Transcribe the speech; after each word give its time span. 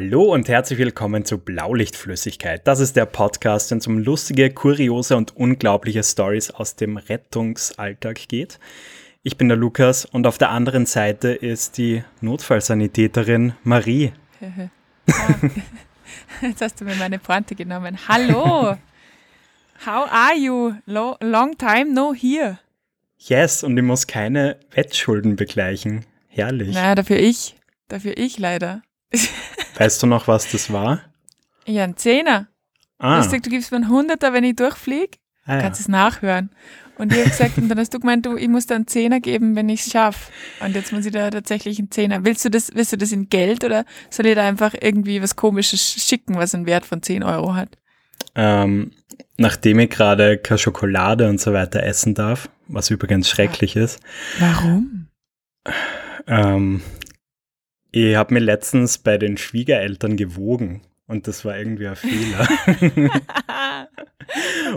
Hallo 0.00 0.32
und 0.32 0.48
herzlich 0.48 0.78
willkommen 0.78 1.24
zu 1.24 1.38
Blaulichtflüssigkeit. 1.38 2.64
Das 2.68 2.78
ist 2.78 2.94
der 2.94 3.04
Podcast, 3.04 3.72
in 3.72 3.78
es 3.78 3.88
um 3.88 3.98
lustige, 3.98 4.48
kuriose 4.48 5.16
und 5.16 5.34
unglaubliche 5.34 6.04
Stories 6.04 6.52
aus 6.52 6.76
dem 6.76 6.98
Rettungsalltag 6.98 8.28
geht. 8.28 8.60
Ich 9.24 9.36
bin 9.36 9.48
der 9.48 9.56
Lukas 9.56 10.04
und 10.04 10.28
auf 10.28 10.38
der 10.38 10.50
anderen 10.50 10.86
Seite 10.86 11.30
ist 11.30 11.78
die 11.78 12.04
Notfallsanitäterin 12.20 13.54
Marie. 13.64 14.12
Jetzt 16.42 16.62
hast 16.62 16.80
du 16.80 16.84
mir 16.84 16.94
meine 16.94 17.18
Pointe 17.18 17.56
genommen. 17.56 17.98
Hallo! 18.06 18.76
How 19.84 20.12
are 20.12 20.36
you? 20.36 20.74
Lo 20.86 21.16
long 21.20 21.58
time 21.58 21.92
no 21.92 22.14
here. 22.14 22.60
Yes, 23.16 23.64
und 23.64 23.76
ich 23.76 23.82
muss 23.82 24.06
keine 24.06 24.60
Wettschulden 24.70 25.34
begleichen. 25.34 26.06
Herrlich. 26.28 26.72
Naja, 26.72 26.94
dafür 26.94 27.18
ich. 27.18 27.56
Dafür 27.88 28.16
ich 28.16 28.38
leider. 28.38 28.82
Weißt 29.78 30.02
du 30.02 30.06
noch, 30.06 30.28
was 30.28 30.50
das 30.50 30.72
war? 30.72 31.02
Ja, 31.66 31.84
ein 31.84 31.96
Zehner. 31.96 32.48
Ah. 32.98 33.18
Lustig, 33.18 33.42
du 33.42 33.50
gibst 33.50 33.70
mir 33.70 33.76
einen 33.76 33.88
Hunderter, 33.88 34.32
wenn 34.32 34.44
ich 34.44 34.56
durchfliege. 34.56 35.18
Ah, 35.44 35.56
ja. 35.56 35.62
Kannst 35.62 35.80
es 35.80 35.88
nachhören. 35.88 36.50
Und 36.98 37.12
ich 37.12 37.20
habe 37.20 37.30
gesagt, 37.30 37.58
und 37.58 37.68
dann 37.68 37.78
hast 37.78 37.94
du 37.94 38.00
gemeint, 38.00 38.26
du, 38.26 38.36
ich 38.36 38.48
muss 38.48 38.66
da 38.66 38.74
einen 38.74 38.88
Zehner 38.88 39.20
geben, 39.20 39.54
wenn 39.54 39.68
ich 39.68 39.86
es 39.86 39.92
schaffe. 39.92 40.32
Und 40.60 40.74
jetzt 40.74 40.92
muss 40.92 41.06
ich 41.06 41.12
da 41.12 41.30
tatsächlich 41.30 41.78
einen 41.78 41.92
Zehner. 41.92 42.24
Willst 42.24 42.44
du 42.44 42.50
das, 42.50 42.72
willst 42.74 42.92
du 42.92 42.98
das 42.98 43.12
in 43.12 43.28
Geld 43.28 43.62
oder 43.62 43.84
soll 44.10 44.26
ich 44.26 44.34
da 44.34 44.42
einfach 44.42 44.74
irgendwie 44.78 45.22
was 45.22 45.36
Komisches 45.36 45.80
schicken, 45.80 46.36
was 46.36 46.56
einen 46.56 46.66
Wert 46.66 46.84
von 46.84 47.00
10 47.00 47.22
Euro 47.22 47.54
hat? 47.54 47.78
Ähm, 48.34 48.90
nachdem 49.36 49.78
ich 49.78 49.90
gerade 49.90 50.38
keine 50.38 50.58
Schokolade 50.58 51.28
und 51.28 51.40
so 51.40 51.52
weiter 51.52 51.84
essen 51.84 52.14
darf, 52.14 52.50
was 52.66 52.90
übrigens 52.90 53.28
schrecklich 53.28 53.76
ist. 53.76 54.00
Warum? 54.40 55.06
Ähm, 56.26 56.82
ich 57.90 58.16
habe 58.16 58.34
mir 58.34 58.40
letztens 58.40 58.98
bei 58.98 59.18
den 59.18 59.36
Schwiegereltern 59.36 60.16
gewogen 60.16 60.82
und 61.06 61.26
das 61.26 61.44
war 61.44 61.56
irgendwie 61.56 61.88
ein 61.88 61.96
Fehler. 61.96 62.48
okay. 62.66 63.10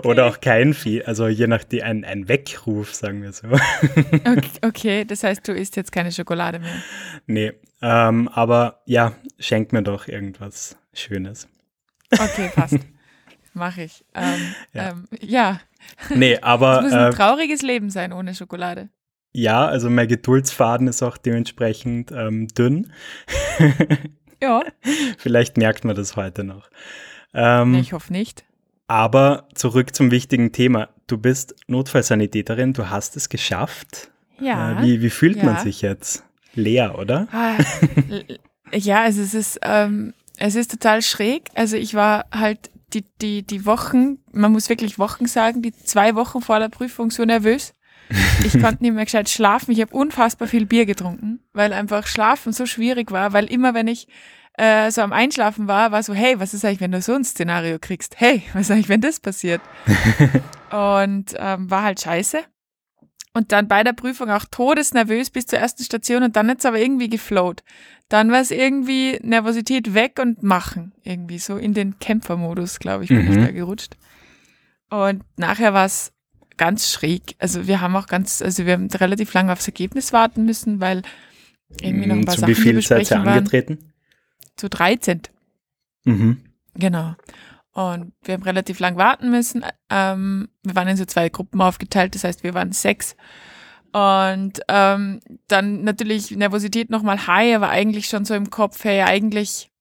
Oder 0.07 0.27
auch 0.27 0.39
kein 0.39 0.73
Fehler, 0.73 1.07
also 1.07 1.27
je 1.27 1.47
nachdem 1.47 1.83
ein, 1.83 2.05
ein 2.05 2.27
Weckruf, 2.29 2.95
sagen 2.95 3.21
wir 3.21 3.33
so. 3.33 3.47
okay, 3.49 4.49
okay, 4.61 5.05
das 5.05 5.23
heißt, 5.23 5.45
du 5.47 5.53
isst 5.53 5.75
jetzt 5.75 5.91
keine 5.91 6.11
Schokolade 6.11 6.59
mehr. 6.59 6.75
Nee, 7.27 7.53
ähm, 7.81 8.29
aber 8.29 8.81
ja, 8.85 9.13
schenk 9.39 9.73
mir 9.73 9.83
doch 9.83 10.07
irgendwas 10.07 10.77
Schönes. 10.93 11.49
Okay, 12.11 12.49
passt. 12.53 12.79
Mache 13.53 13.83
ich. 13.83 14.05
Ähm, 14.13 14.55
ja. 14.73 14.91
Ähm, 14.91 15.07
ja. 15.19 15.59
Nee, 16.15 16.37
aber. 16.39 16.77
Es 16.77 16.83
muss 16.83 16.93
ein 16.93 17.11
äh, 17.11 17.13
trauriges 17.13 17.61
Leben 17.61 17.89
sein 17.89 18.13
ohne 18.13 18.33
Schokolade. 18.33 18.89
Ja, 19.33 19.65
also 19.65 19.89
mein 19.89 20.07
Geduldsfaden 20.07 20.87
ist 20.87 21.01
auch 21.03 21.17
dementsprechend 21.17 22.11
ähm, 22.11 22.47
dünn. 22.49 22.91
ja. 24.41 24.63
Vielleicht 25.17 25.57
merkt 25.57 25.85
man 25.85 25.95
das 25.95 26.15
heute 26.15 26.43
noch. 26.43 26.69
Ähm, 27.33 27.75
ich 27.75 27.93
hoffe 27.93 28.11
nicht. 28.11 28.43
Aber 28.87 29.47
zurück 29.55 29.95
zum 29.95 30.11
wichtigen 30.11 30.51
Thema. 30.51 30.89
Du 31.07 31.17
bist 31.17 31.55
Notfallsanitäterin, 31.67 32.73
du 32.73 32.89
hast 32.89 33.15
es 33.15 33.29
geschafft. 33.29 34.11
Ja. 34.39 34.79
Äh, 34.79 34.83
wie, 34.83 35.01
wie 35.01 35.09
fühlt 35.09 35.37
ja. 35.37 35.45
man 35.45 35.57
sich 35.59 35.81
jetzt? 35.81 36.25
Leer, 36.53 36.97
oder? 36.99 37.29
Ah, 37.31 37.53
ja, 38.73 39.03
also 39.03 39.21
es 39.21 39.33
ist, 39.33 39.59
ähm, 39.61 40.13
es 40.37 40.55
ist 40.55 40.71
total 40.71 41.01
schräg. 41.01 41.49
Also 41.55 41.77
ich 41.77 41.93
war 41.93 42.25
halt 42.33 42.69
die, 42.93 43.05
die, 43.21 43.43
die 43.43 43.65
Wochen, 43.65 44.17
man 44.33 44.51
muss 44.51 44.67
wirklich 44.67 44.99
Wochen 44.99 45.25
sagen, 45.25 45.61
die 45.61 45.71
zwei 45.71 46.15
Wochen 46.15 46.41
vor 46.41 46.59
der 46.59 46.67
Prüfung 46.69 47.11
so 47.11 47.23
nervös. 47.23 47.73
Ich 48.43 48.59
konnte 48.59 48.83
nicht 48.83 48.93
mehr 48.93 49.05
gescheit 49.05 49.29
schlafen. 49.29 49.71
Ich 49.71 49.81
habe 49.81 49.95
unfassbar 49.95 50.47
viel 50.47 50.65
Bier 50.65 50.85
getrunken, 50.85 51.39
weil 51.53 51.73
einfach 51.73 52.07
Schlafen 52.07 52.53
so 52.53 52.65
schwierig 52.65 53.11
war, 53.11 53.33
weil 53.33 53.45
immer 53.45 53.73
wenn 53.73 53.87
ich 53.87 54.07
äh, 54.57 54.91
so 54.91 55.01
am 55.01 55.13
Einschlafen 55.13 55.67
war, 55.67 55.91
war 55.91 56.03
so, 56.03 56.13
hey, 56.13 56.39
was 56.39 56.53
ist 56.53 56.65
eigentlich, 56.65 56.81
wenn 56.81 56.91
du 56.91 57.01
so 57.01 57.13
ein 57.13 57.23
Szenario 57.23 57.79
kriegst? 57.79 58.19
Hey, 58.19 58.43
was 58.53 58.63
ist 58.63 58.71
eigentlich, 58.71 58.89
wenn 58.89 59.01
das 59.01 59.19
passiert? 59.19 59.61
und 60.71 61.35
ähm, 61.37 61.69
war 61.69 61.83
halt 61.83 62.01
scheiße. 62.01 62.39
Und 63.33 63.53
dann 63.53 63.69
bei 63.69 63.83
der 63.83 63.93
Prüfung 63.93 64.29
auch 64.29 64.43
todesnervös 64.51 65.29
bis 65.29 65.45
zur 65.45 65.59
ersten 65.59 65.83
Station 65.83 66.23
und 66.23 66.35
dann 66.35 66.49
jetzt 66.49 66.65
aber 66.65 66.79
irgendwie 66.79 67.07
geflowt. 67.07 67.63
Dann 68.09 68.29
war 68.29 68.41
es 68.41 68.51
irgendwie 68.51 69.19
Nervosität 69.23 69.93
weg 69.93 70.19
und 70.21 70.43
machen. 70.43 70.91
Irgendwie 71.03 71.39
so 71.39 71.55
in 71.55 71.73
den 71.73 71.97
Kämpfermodus, 71.99 72.79
glaube 72.79 73.05
ich, 73.05 73.09
bin 73.09 73.23
mhm. 73.23 73.31
ich 73.31 73.45
da 73.45 73.51
gerutscht. 73.51 73.95
Und 74.89 75.23
nachher 75.37 75.73
war 75.73 75.85
es 75.85 76.11
ganz 76.61 76.91
schräg. 76.91 77.35
Also 77.39 77.65
wir 77.65 77.81
haben 77.81 77.95
auch 77.95 78.05
ganz, 78.05 78.39
also 78.39 78.67
wir 78.67 78.73
haben 78.73 78.85
relativ 78.85 79.33
lange 79.33 79.51
aufs 79.51 79.65
Ergebnis 79.65 80.13
warten 80.13 80.45
müssen, 80.45 80.79
weil 80.79 81.01
irgendwie 81.81 82.05
noch 82.05 82.15
ein 82.17 82.23
paar 82.25 82.35
Zu 82.35 82.41
Sachen 82.41 82.51
wie 82.51 82.61
viel 82.61 82.83
Zeit 82.83 83.07
Sie 83.07 83.15
angetreten? 83.15 83.91
Zu 84.57 84.69
13. 84.69 85.23
Mhm. 86.03 86.43
Genau. 86.75 87.15
Und 87.73 88.13
wir 88.23 88.35
haben 88.35 88.43
relativ 88.43 88.79
lang 88.79 88.95
warten 88.95 89.31
müssen. 89.31 89.65
Ähm, 89.89 90.49
wir 90.61 90.75
waren 90.75 90.87
in 90.87 90.97
so 90.97 91.05
zwei 91.05 91.29
Gruppen 91.29 91.61
aufgeteilt, 91.61 92.13
das 92.13 92.25
heißt, 92.25 92.43
wir 92.43 92.53
waren 92.53 92.73
sechs. 92.73 93.15
Und 93.91 94.61
ähm, 94.67 95.19
dann 95.47 95.83
natürlich 95.83 96.29
Nervosität 96.29 96.91
nochmal 96.91 97.25
high, 97.25 97.55
aber 97.55 97.69
eigentlich 97.69 98.05
schon 98.05 98.23
so 98.23 98.35
im 98.35 98.51
Kopf, 98.51 98.83
hey, 98.83 99.01
eigentlich, 99.01 99.71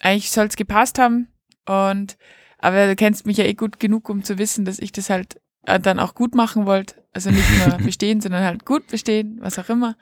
eigentlich 0.00 0.30
soll 0.30 0.48
es 0.48 0.56
gepasst 0.56 0.98
haben. 0.98 1.28
Und 1.64 2.18
aber 2.58 2.88
du 2.88 2.94
kennst 2.94 3.24
mich 3.24 3.38
ja 3.38 3.46
eh 3.46 3.54
gut 3.54 3.80
genug, 3.80 4.10
um 4.10 4.22
zu 4.22 4.36
wissen, 4.36 4.66
dass 4.66 4.78
ich 4.78 4.92
das 4.92 5.08
halt 5.08 5.40
dann 5.66 5.98
auch 5.98 6.14
gut 6.14 6.34
machen 6.34 6.66
wollte. 6.66 6.94
Also 7.12 7.30
nicht 7.30 7.48
nur 7.66 7.76
bestehen, 7.84 8.20
sondern 8.20 8.44
halt 8.44 8.64
gut 8.64 8.86
bestehen, 8.86 9.38
was 9.40 9.58
auch 9.58 9.68
immer. 9.68 9.96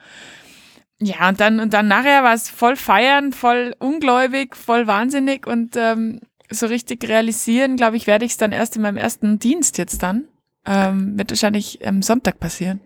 Ja, 1.01 1.27
und 1.27 1.39
dann, 1.39 1.59
und 1.59 1.73
dann 1.73 1.87
nachher 1.87 2.23
war 2.23 2.33
es 2.33 2.49
voll 2.49 2.75
feiern, 2.75 3.33
voll 3.33 3.75
ungläubig, 3.79 4.55
voll 4.55 4.87
wahnsinnig 4.87 5.45
und 5.45 5.75
ähm, 5.75 6.21
so 6.49 6.67
richtig 6.67 7.07
realisieren, 7.07 7.75
glaube 7.75 7.97
ich, 7.97 8.07
werde 8.07 8.23
ich 8.23 8.31
es 8.31 8.37
dann 8.37 8.51
erst 8.51 8.75
in 8.75 8.81
meinem 8.81 8.97
ersten 8.97 9.39
Dienst 9.39 9.77
jetzt 9.77 10.03
dann. 10.03 10.25
Ähm, 10.65 11.17
wird 11.17 11.31
wahrscheinlich 11.31 11.85
am 11.85 12.01
Sonntag 12.01 12.39
passieren. 12.39 12.79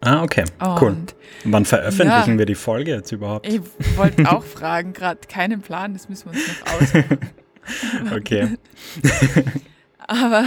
Ah, 0.00 0.22
okay, 0.22 0.44
und, 0.60 0.82
cool. 0.82 0.96
Wann 1.44 1.64
veröffentlichen 1.64 2.32
ja, 2.32 2.38
wir 2.38 2.46
die 2.46 2.54
Folge 2.54 2.90
jetzt 2.90 3.10
überhaupt? 3.10 3.46
Ich 3.46 3.62
wollte 3.96 4.30
auch 4.30 4.44
fragen, 4.44 4.92
gerade 4.92 5.20
keinen 5.26 5.62
Plan, 5.62 5.94
das 5.94 6.10
müssen 6.10 6.30
wir 6.30 6.38
uns 6.38 6.48
noch 6.60 6.72
aussuchen. 6.80 8.14
okay. 8.14 8.48
aber, 10.06 10.46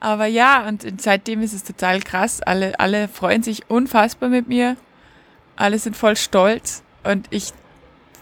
aber 0.00 0.26
ja, 0.26 0.66
und 0.66 1.00
seitdem 1.00 1.42
ist 1.42 1.52
es 1.52 1.64
total 1.64 2.00
krass. 2.00 2.42
Alle, 2.42 2.78
alle 2.78 3.08
freuen 3.08 3.42
sich 3.42 3.70
unfassbar 3.70 4.28
mit 4.28 4.48
mir. 4.48 4.76
Alle 5.56 5.78
sind 5.78 5.96
voll 5.96 6.16
stolz 6.16 6.82
und 7.04 7.26
ich 7.30 7.52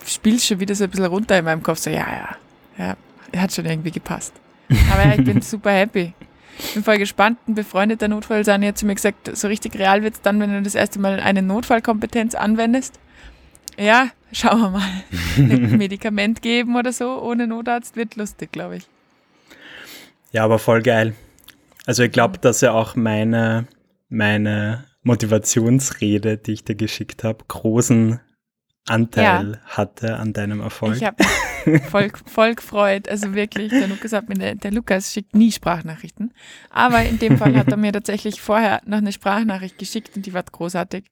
spiele 0.07 0.39
schon 0.39 0.61
wieder 0.61 0.75
so 0.75 0.85
ein 0.85 0.91
bisschen 0.91 1.07
runter 1.07 1.39
in 1.39 1.45
meinem 1.45 1.63
Kopf. 1.63 1.79
So, 1.79 1.91
ja, 1.91 2.37
ja, 2.79 2.97
ja, 3.33 3.41
hat 3.41 3.53
schon 3.53 3.65
irgendwie 3.65 3.91
gepasst. 3.91 4.35
Aber 4.93 5.05
ja, 5.05 5.15
ich 5.15 5.25
bin 5.25 5.41
super 5.43 5.71
happy. 5.71 6.13
Bin 6.75 6.85
voll 6.85 6.99
gespannt. 6.99 7.39
Ein 7.49 7.55
befreundeter 7.55 8.09
Notfallsani 8.09 8.67
hat 8.67 8.79
zu 8.79 8.87
mir 8.87 8.95
gesagt, 8.95 9.35
so 9.35 9.49
richtig 9.49 9.79
real 9.79 10.03
wird 10.03 10.15
es 10.15 10.21
dann, 10.21 10.39
wenn 10.41 10.53
du 10.53 10.63
das 10.63 10.75
erste 10.75 10.99
Mal 10.99 11.21
eine 11.21 11.43
Notfallkompetenz 11.43 12.35
anwendest. 12.35 13.01
Ja, 13.79 14.09
schauen 14.33 14.61
wir 14.61 14.71
mal. 14.71 14.91
Ein 15.39 15.79
Medikament 15.79 16.43
geben 16.43 16.77
oder 16.77 16.93
so 16.93 17.23
ohne 17.23 17.47
Notarzt 17.47 17.97
wird 17.97 18.17
lustig, 18.17 18.53
glaube 18.53 18.77
ich. 18.77 18.92
Ja, 20.33 20.45
aber 20.45 20.59
voll 20.59 20.83
geil. 20.83 21.15
Also 21.87 22.03
ich 22.03 22.13
glaube, 22.13 22.39
dass 22.39 22.61
ja 22.61 22.73
auch 22.73 22.97
meine, 22.97 23.67
meine 24.09 24.85
Motivationsrede, 25.03 26.39
die 26.39 26.53
ich 26.53 26.65
dir 26.65 26.75
geschickt 26.75 27.25
habe, 27.25 27.45
großen 27.47 28.21
Anteil 28.89 29.53
ja. 29.53 29.77
hatte 29.77 30.17
an 30.17 30.33
deinem 30.33 30.61
Erfolg. 30.61 30.97
Ich 30.97 31.05
habe 31.05 31.23
voll, 31.91 32.11
voll 32.27 32.55
gefreut. 32.57 33.09
Also 33.09 33.35
wirklich, 33.35 33.71
der 33.71 33.87
Lukas 33.87 34.13
hat 34.13 34.29
mir, 34.29 34.35
der, 34.35 34.55
der, 34.57 34.73
Lukas 34.73 35.13
schickt 35.13 35.37
nie 35.37 35.53
Sprachnachrichten. 35.53 36.33
Aber 36.71 37.03
in 37.05 37.19
dem 37.19 37.39
Fall 37.39 37.57
hat 37.57 37.69
er 37.69 37.77
mir 37.77 37.93
tatsächlich 37.93 38.41
vorher 38.41 38.81
noch 38.85 38.99
eine 38.99 39.13
Sprachnachricht 39.13 39.79
geschickt 39.79 40.17
und 40.17 40.27
die 40.27 40.33
war 40.33 40.43
großartig. 40.43 41.05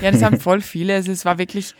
Ja, 0.00 0.12
das 0.12 0.22
haben 0.22 0.38
voll 0.40 0.60
viele. 0.60 0.94
Also 0.94 1.10
es 1.10 1.24
war 1.24 1.38
wirklich, 1.38 1.74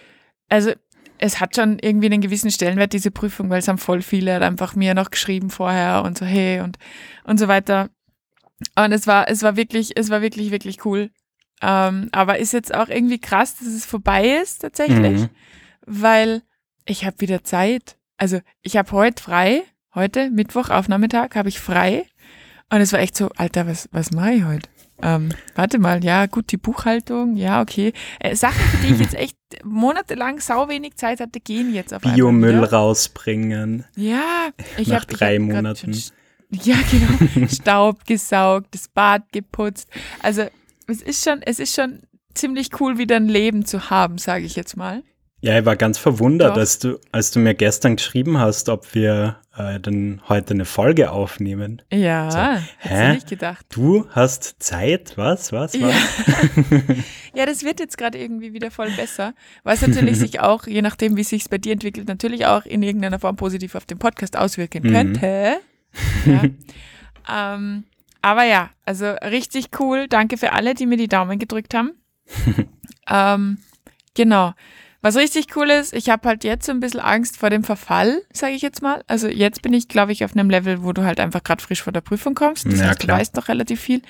also 0.48 0.72
es 1.18 1.40
hat 1.40 1.56
schon 1.56 1.78
irgendwie 1.80 2.06
einen 2.06 2.20
gewissen 2.20 2.50
Stellenwert, 2.50 2.92
diese 2.92 3.10
Prüfung, 3.10 3.50
weil 3.50 3.58
es 3.58 3.68
haben 3.68 3.78
voll 3.78 4.02
viele 4.02 4.40
einfach 4.40 4.74
mir 4.74 4.94
noch 4.94 5.10
geschrieben 5.10 5.50
vorher 5.50 6.02
und 6.04 6.16
so, 6.16 6.24
hey 6.24 6.60
und, 6.60 6.78
und 7.24 7.38
so 7.38 7.48
weiter. 7.48 7.90
Und 8.76 8.92
es 8.92 9.06
war, 9.06 9.28
es 9.28 9.42
war 9.42 9.56
wirklich, 9.56 9.96
es 9.96 10.10
war 10.10 10.22
wirklich, 10.22 10.50
wirklich 10.50 10.84
cool. 10.84 11.10
Ähm, 11.60 12.08
aber 12.12 12.38
ist 12.38 12.52
jetzt 12.52 12.74
auch 12.74 12.88
irgendwie 12.88 13.20
krass, 13.20 13.56
dass 13.56 13.68
es 13.68 13.84
vorbei 13.84 14.38
ist 14.42 14.60
tatsächlich, 14.60 15.22
mhm. 15.22 15.28
weil 15.86 16.42
ich 16.84 17.04
habe 17.04 17.20
wieder 17.20 17.44
Zeit. 17.44 17.96
Also 18.16 18.40
ich 18.62 18.76
habe 18.76 18.90
heute 18.92 19.22
frei, 19.22 19.62
heute, 19.94 20.30
Mittwoch, 20.30 20.70
Aufnahmetag, 20.70 21.34
habe 21.34 21.48
ich 21.48 21.60
frei. 21.60 22.06
Und 22.70 22.80
es 22.80 22.92
war 22.92 23.00
echt 23.00 23.16
so, 23.16 23.30
Alter, 23.36 23.66
was, 23.66 23.88
was 23.92 24.12
mache 24.12 24.32
ich 24.32 24.44
heute? 24.44 24.68
Ähm, 25.02 25.30
warte 25.54 25.78
mal, 25.78 26.02
ja, 26.04 26.26
gut, 26.26 26.50
die 26.50 26.56
Buchhaltung, 26.56 27.36
ja, 27.36 27.60
okay. 27.60 27.92
Äh, 28.18 28.34
Sachen, 28.34 28.60
für 28.60 28.86
die 28.86 28.94
ich 28.94 29.00
jetzt 29.00 29.14
echt 29.14 29.36
monatelang 29.64 30.40
sau 30.40 30.68
wenig 30.68 30.96
Zeit 30.96 31.20
hatte, 31.20 31.40
gehen 31.40 31.72
jetzt 31.72 31.94
auf 31.94 32.02
Biomüll 32.02 32.54
einmal 32.54 32.68
rausbringen. 32.68 33.84
Ja, 33.96 34.48
ich 34.76 34.92
habe 34.92 35.06
drei 35.06 35.36
ich 35.36 35.40
hab 35.40 35.46
Monaten. 35.46 35.94
Schon, 35.94 36.12
ja, 36.50 36.76
genau. 36.90 37.46
Staub 37.52 38.04
gesaugt, 38.06 38.68
das 38.72 38.88
Bad 38.88 39.30
geputzt. 39.32 39.88
Also 40.20 40.46
es 40.86 41.02
ist 41.02 41.24
schon, 41.24 41.42
es 41.42 41.60
ist 41.60 41.74
schon 41.74 42.00
ziemlich 42.34 42.80
cool, 42.80 42.98
wieder 42.98 43.16
ein 43.16 43.28
Leben 43.28 43.64
zu 43.64 43.90
haben, 43.90 44.18
sage 44.18 44.44
ich 44.44 44.56
jetzt 44.56 44.76
mal. 44.76 45.02
Ja, 45.40 45.56
ich 45.58 45.64
war 45.64 45.76
ganz 45.76 45.98
verwundert, 45.98 46.58
als 46.58 46.80
du, 46.80 46.98
als 47.12 47.30
du 47.30 47.38
mir 47.38 47.54
gestern 47.54 47.94
geschrieben 47.94 48.38
hast, 48.38 48.68
ob 48.68 48.92
wir 48.94 49.36
äh, 49.56 49.78
dann 49.78 50.20
heute 50.28 50.52
eine 50.54 50.64
Folge 50.64 51.12
aufnehmen. 51.12 51.80
Ja, 51.92 52.28
So, 52.30 52.38
hättest 52.78 53.00
hä? 53.00 53.06
du 53.08 53.14
nicht 53.14 53.28
gedacht. 53.28 53.66
Du 53.68 54.06
hast 54.10 54.56
Zeit? 54.60 55.12
Was? 55.16 55.52
Was? 55.52 55.80
Was? 55.80 55.92
Ja. 55.92 56.94
ja, 57.34 57.46
das 57.46 57.62
wird 57.62 57.78
jetzt 57.78 57.96
gerade 57.96 58.18
irgendwie 58.18 58.52
wieder 58.52 58.72
voll 58.72 58.90
besser, 58.90 59.32
weil 59.62 59.74
es 59.76 59.86
natürlich 59.86 60.16
sich 60.18 60.40
auch, 60.40 60.66
je 60.66 60.82
nachdem, 60.82 61.16
wie 61.16 61.20
es 61.20 61.28
sich 61.28 61.48
bei 61.48 61.58
dir 61.58 61.72
entwickelt, 61.72 62.08
natürlich 62.08 62.46
auch 62.46 62.64
in 62.66 62.82
irgendeiner 62.82 63.20
Form 63.20 63.36
positiv 63.36 63.76
auf 63.76 63.84
den 63.86 63.98
Podcast 64.00 64.36
auswirken 64.36 64.82
Mhm. 64.88 64.92
könnte. 64.92 65.56
Ja. 66.26 66.42
ähm, 67.54 67.84
aber 68.22 68.42
ja, 68.42 68.70
also 68.84 69.06
richtig 69.06 69.68
cool. 69.78 70.08
Danke 70.08 70.36
für 70.36 70.52
alle, 70.52 70.74
die 70.74 70.86
mir 70.86 70.96
die 70.96 71.06
Daumen 71.06 71.38
gedrückt 71.38 71.74
haben. 71.74 71.92
ähm, 73.08 73.58
genau. 74.14 74.52
Was 75.00 75.14
richtig 75.16 75.54
cool 75.56 75.70
ist, 75.70 75.94
ich 75.94 76.08
habe 76.10 76.28
halt 76.28 76.42
jetzt 76.42 76.66
so 76.66 76.72
ein 76.72 76.80
bisschen 76.80 76.98
Angst 76.98 77.36
vor 77.36 77.50
dem 77.50 77.62
Verfall, 77.62 78.22
sage 78.32 78.54
ich 78.54 78.62
jetzt 78.62 78.82
mal. 78.82 79.04
Also 79.06 79.28
jetzt 79.28 79.62
bin 79.62 79.72
ich, 79.72 79.86
glaube 79.86 80.10
ich, 80.10 80.24
auf 80.24 80.34
einem 80.36 80.50
Level, 80.50 80.82
wo 80.82 80.92
du 80.92 81.04
halt 81.04 81.20
einfach 81.20 81.44
gerade 81.44 81.62
frisch 81.62 81.82
vor 81.82 81.92
der 81.92 82.00
Prüfung 82.00 82.34
kommst. 82.34 82.66
Das 82.66 82.80
Ja, 82.80 82.88
heißt, 82.88 83.00
klar. 83.00 83.16
du 83.16 83.20
weißt 83.20 83.36
noch 83.36 83.46
relativ 83.46 83.80
viel. 83.80 84.02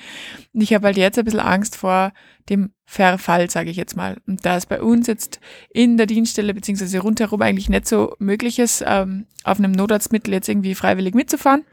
Und 0.51 0.61
ich 0.61 0.73
habe 0.73 0.87
halt 0.87 0.97
jetzt 0.97 1.19
ein 1.19 1.25
bisschen 1.25 1.41
Angst 1.41 1.75
vor 1.75 2.11
dem 2.49 2.71
Verfall, 2.85 3.51
sage 3.51 3.69
ich 3.69 3.77
jetzt 3.77 3.95
mal. 3.95 4.17
Und 4.25 4.43
da 4.45 4.55
es 4.57 4.65
bei 4.65 4.81
uns 4.81 5.05
jetzt 5.05 5.39
in 5.69 5.97
der 5.97 6.07
Dienststelle 6.07 6.55
beziehungsweise 6.55 6.97
rundherum 6.99 7.41
eigentlich 7.43 7.69
nicht 7.69 7.87
so 7.87 8.15
möglich 8.17 8.57
ist, 8.57 8.83
ähm, 8.85 9.27
auf 9.43 9.59
einem 9.59 9.73
Notarztmittel 9.73 10.33
jetzt 10.33 10.49
irgendwie 10.49 10.73
freiwillig 10.73 11.13
mitzufahren, 11.13 11.65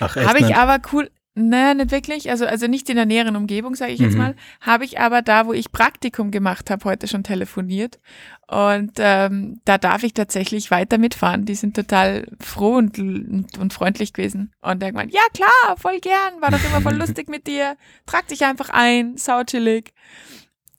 habe 0.00 0.38
ich 0.38 0.56
aber 0.56 0.78
cool, 0.92 1.10
naja, 1.38 1.74
nicht 1.74 1.90
wirklich, 1.90 2.30
also, 2.30 2.46
also 2.46 2.66
nicht 2.66 2.88
in 2.88 2.96
der 2.96 3.04
näheren 3.04 3.36
Umgebung, 3.36 3.74
sage 3.74 3.92
ich 3.92 4.00
jetzt 4.00 4.14
Mhm. 4.14 4.18
mal, 4.18 4.34
habe 4.62 4.86
ich 4.86 4.98
aber 4.98 5.20
da, 5.20 5.46
wo 5.46 5.52
ich 5.52 5.70
Praktikum 5.70 6.30
gemacht 6.30 6.70
habe, 6.70 6.84
heute 6.86 7.06
schon 7.08 7.24
telefoniert. 7.24 8.00
Und 8.48 8.92
ähm, 8.96 9.60
da 9.66 9.76
darf 9.76 10.02
ich 10.02 10.14
tatsächlich 10.14 10.70
weiter 10.70 10.96
mitfahren. 10.96 11.44
Die 11.44 11.54
sind 11.54 11.76
total 11.76 12.26
froh 12.40 12.76
und, 12.76 12.98
und, 12.98 13.58
und 13.58 13.72
freundlich 13.74 14.14
gewesen. 14.14 14.52
Und 14.62 14.80
der 14.80 14.92
gemeint, 14.92 15.12
ja 15.12 15.20
klar, 15.34 15.76
voll 15.76 16.00
gern, 16.00 16.40
war 16.40 16.50
doch 16.50 16.64
immer 16.64 16.80
voll 16.80 16.94
lustig 16.98 17.28
mit 17.28 17.46
dir. 17.46 17.76
Trag 18.06 18.26
dich 18.28 18.42
einfach 18.44 18.70
ein, 18.70 19.18
sauchillig. 19.18 19.92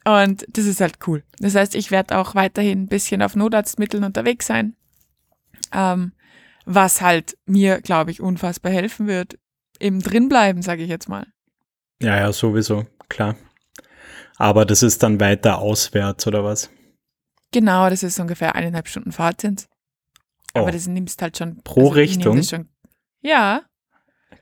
Und 0.05 0.43
das 0.49 0.65
ist 0.65 0.81
halt 0.81 0.99
cool. 1.05 1.23
Das 1.37 1.53
heißt, 1.53 1.75
ich 1.75 1.91
werde 1.91 2.17
auch 2.17 2.33
weiterhin 2.33 2.83
ein 2.83 2.87
bisschen 2.87 3.21
auf 3.21 3.35
Notarztmitteln 3.35 4.03
unterwegs 4.03 4.47
sein. 4.47 4.75
Ähm, 5.71 6.13
was 6.65 7.01
halt 7.01 7.37
mir, 7.45 7.79
glaube 7.81 8.09
ich, 8.11 8.21
unfassbar 8.21 8.71
helfen 8.71 9.05
wird. 9.05 9.37
Im 9.79 10.01
Drinbleiben, 10.01 10.61
sage 10.61 10.83
ich 10.83 10.89
jetzt 10.89 11.09
mal. 11.09 11.27
Ja, 12.01 12.17
ja, 12.17 12.31
sowieso, 12.31 12.85
klar. 13.09 13.35
Aber 14.37 14.65
das 14.65 14.83
ist 14.83 15.01
dann 15.03 15.19
weiter 15.19 15.59
auswärts, 15.59 16.27
oder 16.27 16.43
was? 16.43 16.69
Genau, 17.51 17.89
das 17.89 18.03
ist 18.03 18.19
ungefähr 18.19 18.55
eineinhalb 18.55 18.87
Stunden 18.87 19.11
Fahrt 19.11 19.41
sind. 19.41 19.67
Aber 20.53 20.67
Oh. 20.67 20.71
das 20.71 20.87
nimmst 20.87 21.21
halt 21.21 21.37
schon. 21.37 21.61
Pro 21.63 21.83
nehm 21.85 21.93
Richtung? 21.93 22.37
das 22.37 22.49
Schon, 22.49 22.67
ja, 23.21 23.61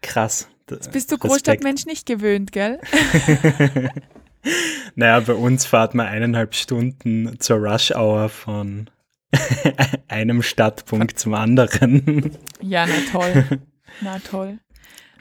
Krass. 0.02 0.48
D- 0.70 0.76
bist 0.76 1.12
du 1.12 1.16
Respekt. 1.16 1.22
Großstadtmensch 1.22 1.86
nicht 1.86 2.06
gewöhnt, 2.06 2.52
gell? 2.52 2.80
Naja, 4.96 5.20
bei 5.22 5.34
uns 5.34 5.66
fahrt 5.66 5.96
man 5.96 6.06
eineinhalb 6.06 6.54
Stunden 6.54 7.40
zur 7.40 7.58
Rush 7.58 7.92
Hour 7.92 8.30
von 8.30 8.90
einem 10.08 10.44
Stadtpunkt 10.44 11.18
zum 11.20 11.34
anderen. 11.34 12.38
Ja, 12.62 12.86
na 12.86 12.94
toll. 13.12 13.60
Na 14.02 14.20
toll. 14.20 14.60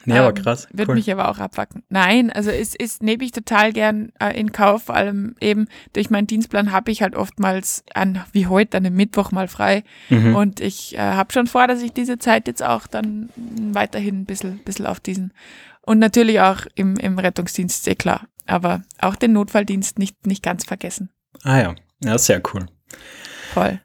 Nee, 0.05 0.17
aber 0.17 0.29
Ähm, 0.29 0.43
krass. 0.43 0.67
Wird 0.71 0.89
cool. 0.89 0.95
mich 0.95 1.11
aber 1.11 1.29
auch 1.29 1.39
abwacken. 1.39 1.83
Nein, 1.89 2.31
also 2.31 2.49
es 2.49 2.75
ist, 2.75 3.03
nehme 3.03 3.23
ich 3.23 3.31
total 3.31 3.73
gern 3.73 4.11
äh, 4.19 4.39
in 4.39 4.51
Kauf, 4.51 4.83
vor 4.83 4.95
allem 4.95 5.35
eben 5.39 5.67
durch 5.93 6.09
meinen 6.09 6.27
Dienstplan 6.27 6.71
habe 6.71 6.91
ich 6.91 7.01
halt 7.01 7.15
oftmals 7.15 7.83
an, 7.93 8.23
wie 8.31 8.47
heute, 8.47 8.77
an 8.77 8.85
einem 8.85 8.95
Mittwoch 8.95 9.31
mal 9.31 9.47
frei. 9.47 9.83
Mhm. 10.09 10.35
Und 10.35 10.59
ich 10.59 10.95
äh, 10.95 10.99
habe 10.99 11.33
schon 11.33 11.47
vor, 11.47 11.67
dass 11.67 11.81
ich 11.81 11.93
diese 11.93 12.17
Zeit 12.19 12.47
jetzt 12.47 12.63
auch 12.63 12.87
dann 12.87 13.29
weiterhin 13.73 14.21
ein 14.21 14.25
bisschen, 14.25 14.59
bisschen 14.59 14.85
auf 14.85 14.99
diesen 14.99 15.33
und 15.81 15.99
natürlich 15.99 16.39
auch 16.41 16.65
im, 16.75 16.97
im 16.97 17.19
Rettungsdienst, 17.19 17.83
sehr 17.83 17.95
klar. 17.95 18.27
Aber 18.47 18.81
auch 18.99 19.15
den 19.15 19.33
Notfalldienst 19.33 19.99
nicht, 19.99 20.25
nicht 20.25 20.41
ganz 20.43 20.65
vergessen. 20.65 21.09
Ah 21.43 21.59
ja, 21.59 21.75
ja, 22.03 22.17
sehr 22.17 22.41
cool. 22.53 22.65
Voll. 23.53 23.81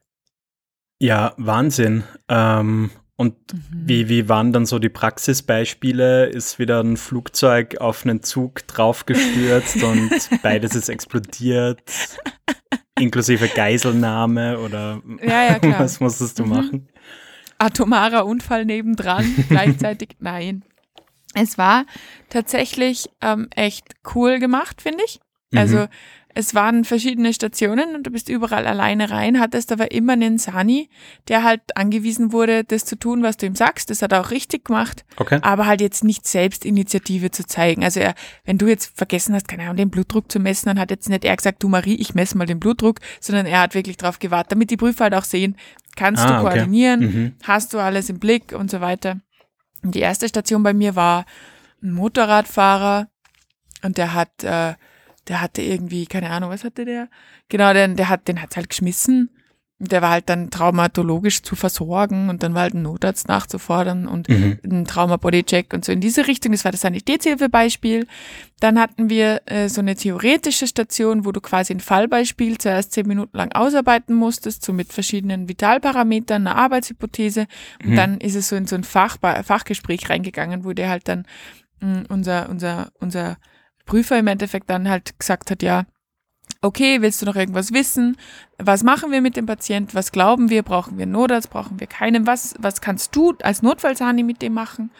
Ja, 0.98 1.32
Wahnsinn. 1.36 2.04
Ähm, 2.28 2.90
und 3.20 3.34
Mhm. 3.52 3.58
wie, 3.86 4.08
wie 4.08 4.28
waren 4.30 4.50
dann 4.52 4.64
so 4.64 4.78
die 4.78 4.88
Praxisbeispiele? 4.88 6.26
Ist 6.26 6.58
wieder 6.58 6.80
ein 6.82 6.96
Flugzeug 6.96 7.76
auf 7.78 8.04
einen 8.04 8.22
Zug 8.22 8.66
draufgestürzt 8.66 9.82
und 9.84 10.10
beides 10.42 10.74
ist 10.74 10.88
explodiert, 10.88 11.80
inklusive 12.98 13.48
Geiselnahme 13.48 14.58
oder 14.58 15.02
Ja, 15.22 15.44
ja, 15.44 15.58
klar. 15.58 15.80
was 15.80 16.00
musstest 16.00 16.38
du 16.38 16.44
Mhm. 16.44 16.48
machen? 16.48 16.88
atomarer 17.58 18.24
Unfall 18.24 18.64
nebendran, 18.64 19.26
gleichzeitig. 19.50 20.16
Nein. 20.18 20.64
Es 21.34 21.58
war 21.58 21.84
tatsächlich 22.30 23.10
ähm, 23.20 23.48
echt 23.54 23.84
cool 24.14 24.38
gemacht, 24.38 24.80
finde 24.80 25.04
ich. 25.04 25.20
Also 25.54 25.76
Mhm. 25.80 25.88
Es 26.34 26.54
waren 26.54 26.84
verschiedene 26.84 27.32
Stationen 27.34 27.94
und 27.94 28.06
du 28.06 28.10
bist 28.10 28.28
überall 28.28 28.66
alleine 28.66 29.10
rein, 29.10 29.40
hattest 29.40 29.72
aber 29.72 29.90
immer 29.90 30.12
einen 30.14 30.38
Sani, 30.38 30.88
der 31.28 31.42
halt 31.42 31.60
angewiesen 31.76 32.32
wurde, 32.32 32.62
das 32.64 32.84
zu 32.84 32.96
tun, 32.96 33.22
was 33.22 33.36
du 33.36 33.46
ihm 33.46 33.54
sagst. 33.54 33.90
Das 33.90 34.00
hat 34.02 34.12
er 34.12 34.20
auch 34.20 34.30
richtig 34.30 34.66
gemacht, 34.66 35.04
Okay. 35.16 35.38
aber 35.42 35.66
halt 35.66 35.80
jetzt 35.80 36.04
nicht 36.04 36.26
selbst 36.26 36.64
Initiative 36.64 37.30
zu 37.30 37.44
zeigen. 37.46 37.82
Also 37.84 38.00
er, 38.00 38.14
wenn 38.44 38.58
du 38.58 38.68
jetzt 38.68 38.96
vergessen 38.96 39.34
hast, 39.34 39.48
keine 39.48 39.64
Ahnung, 39.64 39.76
den 39.76 39.90
Blutdruck 39.90 40.30
zu 40.30 40.38
messen, 40.38 40.66
dann 40.66 40.78
hat 40.78 40.90
jetzt 40.90 41.08
nicht 41.08 41.24
er 41.24 41.36
gesagt, 41.36 41.62
du 41.62 41.68
Marie, 41.68 41.96
ich 41.96 42.14
messe 42.14 42.38
mal 42.38 42.46
den 42.46 42.60
Blutdruck, 42.60 43.00
sondern 43.20 43.46
er 43.46 43.60
hat 43.62 43.74
wirklich 43.74 43.96
drauf 43.96 44.18
gewartet, 44.18 44.52
damit 44.52 44.70
die 44.70 44.76
Prüfer 44.76 45.04
halt 45.04 45.14
auch 45.14 45.24
sehen, 45.24 45.56
kannst 45.96 46.22
Ah, 46.24 46.26
du 46.40 46.46
okay. 46.46 46.54
koordinieren, 46.58 47.00
Mhm. 47.00 47.34
hast 47.42 47.72
du 47.74 47.78
alles 47.78 48.08
im 48.08 48.18
Blick 48.20 48.52
und 48.52 48.70
so 48.70 48.80
weiter. 48.80 49.20
Und 49.82 49.94
die 49.94 50.00
erste 50.00 50.28
Station 50.28 50.62
bei 50.62 50.74
mir 50.74 50.94
war 50.94 51.24
ein 51.82 51.92
Motorradfahrer 51.92 53.08
und 53.82 53.98
der 53.98 54.14
hat, 54.14 54.44
äh, 54.44 54.74
der 55.28 55.40
hatte 55.40 55.62
irgendwie, 55.62 56.06
keine 56.06 56.30
Ahnung, 56.30 56.50
was 56.50 56.64
hatte 56.64 56.84
der? 56.84 57.08
Genau, 57.48 57.72
den, 57.72 57.96
der 57.96 58.08
hat, 58.08 58.28
den 58.28 58.40
hat's 58.42 58.56
halt 58.56 58.68
geschmissen. 58.68 59.30
Der 59.82 60.02
war 60.02 60.10
halt 60.10 60.28
dann 60.28 60.50
traumatologisch 60.50 61.40
zu 61.42 61.56
versorgen 61.56 62.28
und 62.28 62.42
dann 62.42 62.52
war 62.52 62.62
halt 62.62 62.74
ein 62.74 62.82
Notarzt 62.82 63.28
nachzufordern 63.28 64.06
und 64.06 64.28
Mhm. 64.28 64.58
ein 64.62 64.84
Trauma-Body-Check 64.84 65.72
und 65.72 65.86
so 65.86 65.92
in 65.92 66.02
diese 66.02 66.26
Richtung. 66.26 66.52
Das 66.52 66.66
war 66.66 66.72
das 66.72 66.82
Sanitätshilfebeispiel. 66.82 68.06
Dann 68.60 68.78
hatten 68.78 69.08
wir 69.08 69.40
äh, 69.46 69.70
so 69.70 69.80
eine 69.80 69.94
theoretische 69.94 70.66
Station, 70.66 71.24
wo 71.24 71.32
du 71.32 71.40
quasi 71.40 71.72
ein 71.72 71.80
Fallbeispiel 71.80 72.58
zuerst 72.58 72.92
zehn 72.92 73.06
Minuten 73.06 73.34
lang 73.38 73.52
ausarbeiten 73.52 74.14
musstest, 74.14 74.62
so 74.66 74.74
mit 74.74 74.92
verschiedenen 74.92 75.48
Vitalparametern, 75.48 76.46
einer 76.46 76.56
Arbeitshypothese. 76.56 77.46
Und 77.82 77.92
Mhm. 77.92 77.96
dann 77.96 78.18
ist 78.20 78.34
es 78.34 78.48
so 78.50 78.56
in 78.56 78.66
so 78.66 78.74
ein 78.76 78.84
Fach, 78.84 79.16
Fachgespräch 79.44 80.10
reingegangen, 80.10 80.64
wo 80.64 80.74
der 80.74 80.90
halt 80.90 81.08
dann 81.08 81.24
mh, 81.80 82.02
unser, 82.10 82.50
unser, 82.50 82.90
unser 82.98 83.38
Prüfer 83.90 84.20
im 84.20 84.28
Endeffekt 84.28 84.70
dann 84.70 84.88
halt 84.88 85.18
gesagt 85.18 85.50
hat, 85.50 85.64
ja, 85.64 85.84
okay, 86.62 87.02
willst 87.02 87.20
du 87.20 87.26
noch 87.26 87.34
irgendwas 87.34 87.72
wissen? 87.72 88.16
Was 88.56 88.84
machen 88.84 89.10
wir 89.10 89.20
mit 89.20 89.36
dem 89.36 89.46
Patient? 89.46 89.96
Was 89.96 90.12
glauben 90.12 90.48
wir? 90.48 90.62
Brauchen 90.62 90.96
wir 90.96 91.02
einen 91.02 91.12
Notarzt? 91.12 91.50
Brauchen 91.50 91.80
wir 91.80 91.88
keinen? 91.88 92.24
Was, 92.24 92.54
was 92.60 92.80
kannst 92.80 93.16
du 93.16 93.34
als 93.42 93.62
Notfallsani 93.62 94.22
mit 94.22 94.42
dem 94.42 94.54
machen? 94.54 94.92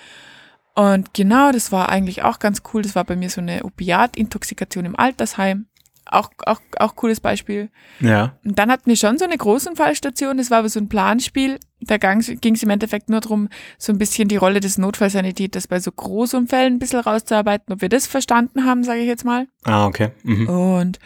Und 0.75 1.14
genau, 1.14 1.52
das 1.52 1.70
war 1.70 1.88
eigentlich 1.88 2.25
auch 2.25 2.40
ganz 2.40 2.62
cool. 2.75 2.82
Das 2.82 2.97
war 2.97 3.04
bei 3.04 3.14
mir 3.14 3.30
so 3.30 3.40
eine 3.40 3.62
Opiatintoxikation 3.62 4.85
im 4.85 4.99
Altersheim. 4.99 5.66
Auch, 6.06 6.30
auch, 6.44 6.61
auch 6.78 6.97
cooles 6.97 7.20
Beispiel. 7.20 7.70
Ja. 8.00 8.37
Und 8.44 8.59
dann 8.59 8.73
hatten 8.73 8.87
wir 8.87 8.97
schon 8.97 9.18
so 9.18 9.25
eine 9.25 9.38
Großunfallstation, 9.38 10.38
das 10.38 10.50
war 10.50 10.59
aber 10.59 10.68
so 10.68 10.80
ein 10.80 10.88
Planspiel. 10.88 11.61
Da 11.80 11.96
ging 11.96 12.54
es 12.54 12.62
im 12.62 12.70
Endeffekt 12.70 13.08
nur 13.08 13.20
darum, 13.20 13.49
so 13.78 13.92
ein 13.92 13.99
bisschen 13.99 14.28
die 14.28 14.37
Rolle 14.37 14.60
des 14.60 14.78
Notfallsanitäters 14.78 15.66
bei 15.66 15.80
so 15.80 15.90
Großunfällen 15.90 16.75
ein 16.75 16.78
bisschen 16.78 17.00
rauszuarbeiten, 17.00 17.72
ob 17.72 17.80
wir 17.80 17.88
das 17.88 18.06
verstanden 18.06 18.64
haben, 18.64 18.84
sage 18.84 19.00
ich 19.00 19.06
jetzt 19.06 19.25
mal. 19.25 19.46
Ah, 19.64 19.87
okay. 19.87 20.10
Mhm. 20.22 20.49
Und 20.49 20.99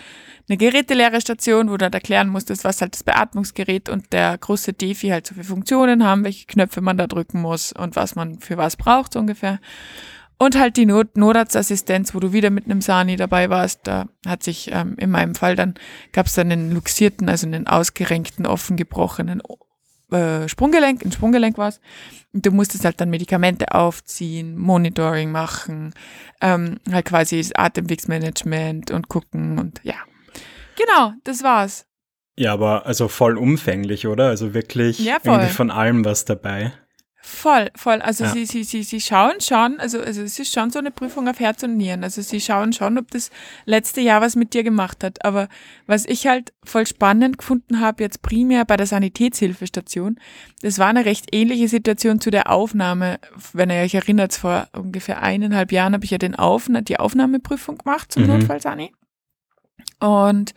eine 0.48 0.58
geräteleere 0.58 1.20
Station, 1.20 1.70
wo 1.70 1.76
du 1.76 1.84
halt 1.84 1.94
erklären 1.94 2.28
musstest, 2.28 2.64
was 2.64 2.80
halt 2.80 2.94
das 2.94 3.02
Beatmungsgerät 3.02 3.88
und 3.88 4.12
der 4.12 4.36
große 4.36 4.74
Defi 4.74 5.08
halt 5.08 5.26
so 5.26 5.34
für 5.34 5.44
Funktionen 5.44 6.04
haben, 6.04 6.24
welche 6.24 6.46
Knöpfe 6.46 6.80
man 6.80 6.98
da 6.98 7.06
drücken 7.06 7.40
muss 7.40 7.72
und 7.72 7.96
was 7.96 8.14
man 8.14 8.40
für 8.40 8.56
was 8.56 8.76
braucht 8.76 9.14
so 9.14 9.20
ungefähr. 9.20 9.58
Und 10.36 10.58
halt 10.58 10.76
die 10.76 10.84
Not 10.84 11.16
Notarztassistenz, 11.16 12.14
wo 12.14 12.20
du 12.20 12.32
wieder 12.32 12.50
mit 12.50 12.64
einem 12.64 12.80
Sani 12.80 13.16
dabei 13.16 13.48
warst. 13.48 13.80
Da 13.84 14.06
hat 14.26 14.42
sich 14.42 14.70
ähm, 14.72 14.96
in 14.98 15.10
meinem 15.10 15.34
Fall 15.34 15.54
dann, 15.54 15.74
gab 16.12 16.26
es 16.26 16.34
dann 16.34 16.50
einen 16.50 16.72
luxierten, 16.72 17.28
also 17.28 17.46
einen 17.46 17.66
ausgerenkten, 17.66 18.44
offen 18.44 18.76
gebrochenen 18.76 19.40
äh, 20.10 20.48
Sprunggelenk, 20.48 21.04
ein 21.04 21.12
Sprunggelenk 21.12 21.58
war's. 21.58 21.80
Und 22.32 22.44
du 22.46 22.50
musstest 22.50 22.84
halt 22.84 23.00
dann 23.00 23.10
Medikamente 23.10 23.72
aufziehen, 23.74 24.56
Monitoring 24.58 25.30
machen, 25.30 25.94
ähm, 26.40 26.78
halt 26.90 27.06
quasi 27.06 27.38
das 27.38 27.52
Atemwegsmanagement 27.54 28.90
und 28.90 29.08
gucken 29.08 29.58
und 29.58 29.80
ja. 29.84 29.94
Genau, 30.76 31.12
das 31.24 31.42
war's. 31.42 31.86
Ja, 32.36 32.52
aber 32.52 32.84
also 32.86 33.06
voll 33.08 33.38
umfänglich, 33.38 34.06
oder? 34.08 34.26
Also 34.28 34.54
wirklich 34.54 34.98
Ja, 34.98 35.18
voll. 35.22 35.34
irgendwie 35.34 35.52
von 35.54 35.70
allem 35.70 36.04
was 36.04 36.24
dabei. 36.24 36.72
Voll, 37.26 37.70
voll. 37.74 38.02
Also 38.02 38.24
Ja. 38.24 38.30
sie, 38.32 38.44
sie, 38.44 38.64
sie, 38.64 38.82
sie 38.82 39.00
schauen 39.00 39.40
schon, 39.40 39.80
also, 39.80 39.98
also 39.98 40.20
es 40.20 40.38
ist 40.38 40.52
schon 40.52 40.70
so 40.70 40.78
eine 40.78 40.90
Prüfung 40.90 41.26
auf 41.26 41.40
Herz 41.40 41.62
und 41.62 41.78
Nieren. 41.78 42.04
Also 42.04 42.20
sie 42.20 42.38
schauen 42.38 42.74
schon, 42.74 42.98
ob 42.98 43.10
das 43.12 43.30
letzte 43.64 44.02
Jahr 44.02 44.20
was 44.20 44.36
mit 44.36 44.52
dir 44.52 44.62
gemacht 44.62 45.02
hat. 45.02 45.24
Aber 45.24 45.48
was 45.86 46.04
ich 46.04 46.26
halt 46.26 46.52
voll 46.64 46.86
spannend 46.86 47.38
gefunden 47.38 47.80
habe, 47.80 48.02
jetzt 48.02 48.20
primär 48.20 48.66
bei 48.66 48.76
der 48.76 48.86
Sanitätshilfestation, 48.86 50.20
das 50.60 50.78
war 50.78 50.88
eine 50.88 51.06
recht 51.06 51.34
ähnliche 51.34 51.66
Situation 51.68 52.20
zu 52.20 52.30
der 52.30 52.50
Aufnahme. 52.50 53.18
Wenn 53.54 53.70
ihr 53.70 53.80
euch 53.80 53.94
erinnert, 53.94 54.34
vor 54.34 54.68
ungefähr 54.72 55.22
eineinhalb 55.22 55.72
Jahren 55.72 55.94
habe 55.94 56.04
ich 56.04 56.10
ja 56.10 56.18
den 56.18 56.34
Aufna 56.34 56.82
die 56.82 56.98
Aufnahmeprüfung 57.00 57.78
gemacht 57.78 58.12
zum 58.12 58.24
Mhm. 58.24 58.28
Notfallsani. 58.28 58.92
Und 59.98 60.52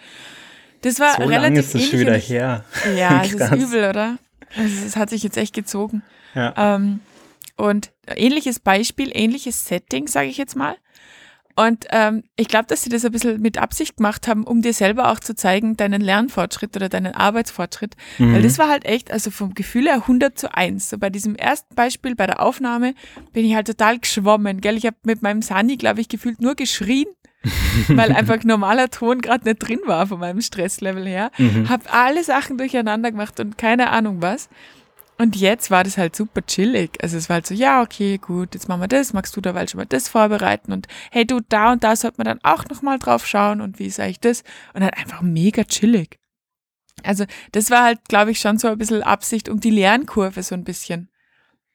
das 0.81 0.99
war 0.99 1.13
So 1.15 1.21
relativ 1.23 1.41
lange 1.43 1.59
ist 1.59 1.75
das 1.75 1.83
schon 1.85 1.99
wieder 1.99 2.17
her. 2.17 2.65
Ja, 2.97 3.21
es 3.23 3.33
ist 3.33 3.51
übel, 3.53 3.89
oder? 3.89 4.17
Also 4.57 4.85
es 4.85 4.95
hat 4.97 5.09
sich 5.09 5.23
jetzt 5.23 5.37
echt 5.37 5.53
gezogen. 5.53 6.03
Ja. 6.37 6.53
Ähm, 6.75 6.99
und 7.55 7.91
ähnliches 8.15 8.59
Beispiel, 8.59 9.09
ähnliches 9.13 9.65
Setting, 9.65 10.07
sage 10.07 10.27
ich 10.27 10.37
jetzt 10.37 10.55
mal. 10.55 10.75
Und 11.55 11.85
ähm, 11.89 12.23
ich 12.35 12.47
glaube, 12.49 12.67
dass 12.67 12.83
sie 12.83 12.89
das 12.91 13.03
ein 13.03 13.11
bisschen 13.11 13.41
mit 13.41 13.57
Absicht 13.57 13.97
gemacht 13.97 14.27
haben, 14.27 14.43
um 14.43 14.61
dir 14.61 14.73
selber 14.73 15.11
auch 15.11 15.19
zu 15.19 15.33
zeigen, 15.33 15.75
deinen 15.75 16.01
Lernfortschritt 16.01 16.75
oder 16.75 16.87
deinen 16.87 17.15
Arbeitsfortschritt. 17.15 17.95
Weil 18.19 18.27
Mhm. 18.27 18.43
das 18.43 18.59
war 18.59 18.69
halt 18.69 18.85
echt, 18.85 19.09
also 19.11 19.31
vom 19.31 19.55
Gefühl 19.55 19.85
her 19.87 19.95
100 20.05 20.37
zu 20.37 20.53
1. 20.55 20.87
So 20.91 20.99
bei 20.99 21.09
diesem 21.09 21.33
ersten 21.35 21.73
Beispiel, 21.73 22.13
bei 22.13 22.27
der 22.27 22.43
Aufnahme, 22.43 22.93
bin 23.33 23.43
ich 23.43 23.55
halt 23.55 23.65
total 23.65 23.97
geschwommen. 23.97 24.61
Gell? 24.61 24.77
Ich 24.77 24.85
habe 24.85 24.97
mit 25.03 25.23
meinem 25.23 25.41
Sani, 25.41 25.77
glaube 25.77 25.99
ich, 25.99 26.09
gefühlt 26.09 26.41
nur 26.41 26.53
geschrien, 26.53 27.07
weil 27.87 28.11
einfach 28.11 28.43
normaler 28.43 28.91
Ton 28.91 29.19
gerade 29.21 29.45
nicht 29.45 29.57
drin 29.67 29.79
war 29.87 30.05
von 30.05 30.19
meinem 30.19 30.41
Stresslevel 30.41 31.07
her. 31.07 31.31
Mhm. 31.39 31.69
Hab 31.69 31.91
alle 31.91 32.23
Sachen 32.23 32.59
durcheinander 32.59 33.09
gemacht 33.09 33.39
und 33.39 33.57
keine 33.57 33.89
Ahnung 33.89 34.21
was. 34.21 34.47
Und 35.19 35.35
jetzt 35.35 35.71
war 35.71 35.83
das 35.83 35.97
halt 35.97 36.15
super 36.15 36.45
chillig. 36.45 37.01
Also 37.01 37.17
es 37.17 37.27
war 37.27 37.35
halt 37.35 37.47
so, 37.47 37.55
ja, 37.55 37.81
okay, 37.81 38.19
gut, 38.19 38.53
jetzt 38.53 38.69
machen 38.69 38.81
wir 38.81 38.87
das, 38.87 39.13
magst 39.13 39.35
du 39.35 39.41
derweil 39.41 39.67
schon 39.67 39.79
mal 39.79 39.85
das 39.85 40.07
vorbereiten 40.07 40.71
und 40.71 40.87
hey 41.11 41.25
du, 41.25 41.39
da 41.39 41.71
und 41.71 41.83
da 41.83 41.95
sollte 41.95 42.17
man 42.17 42.25
dann 42.25 42.39
auch 42.43 42.65
nochmal 42.65 42.99
drauf 42.99 43.25
schauen 43.25 43.61
und 43.61 43.79
wie 43.79 43.87
ist 43.87 43.99
eigentlich 43.99 44.19
das? 44.19 44.43
Und 44.73 44.83
halt 44.83 44.95
einfach 44.95 45.21
mega 45.21 45.63
chillig. 45.63 46.19
Also 47.03 47.25
das 47.51 47.71
war 47.71 47.83
halt, 47.83 47.99
glaube 48.07 48.31
ich, 48.31 48.39
schon 48.39 48.59
so 48.59 48.67
ein 48.67 48.77
bisschen 48.77 49.01
Absicht, 49.01 49.49
um 49.49 49.59
die 49.59 49.71
Lernkurve 49.71 50.43
so 50.43 50.53
ein 50.53 50.63
bisschen 50.63 51.09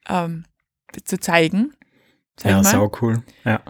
ähm, 0.07 0.45
zu 1.03 1.19
zeigen. 1.19 1.73
Sag 2.37 2.51
Ja, 2.51 2.63
sau 2.63 2.91
cool. 3.01 3.23
Ja. 3.43 3.61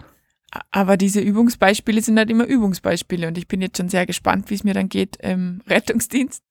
Aber 0.69 0.97
diese 0.97 1.19
Übungsbeispiele 1.19 2.01
sind 2.01 2.17
halt 2.17 2.29
immer 2.29 2.45
Übungsbeispiele 2.45 3.27
und 3.27 3.37
ich 3.39 3.47
bin 3.47 3.61
jetzt 3.61 3.77
schon 3.77 3.89
sehr 3.89 4.05
gespannt, 4.05 4.51
wie 4.51 4.55
es 4.55 4.63
mir 4.63 4.75
dann 4.75 4.89
geht 4.89 5.17
im 5.17 5.61
Rettungsdienst. 5.67 6.43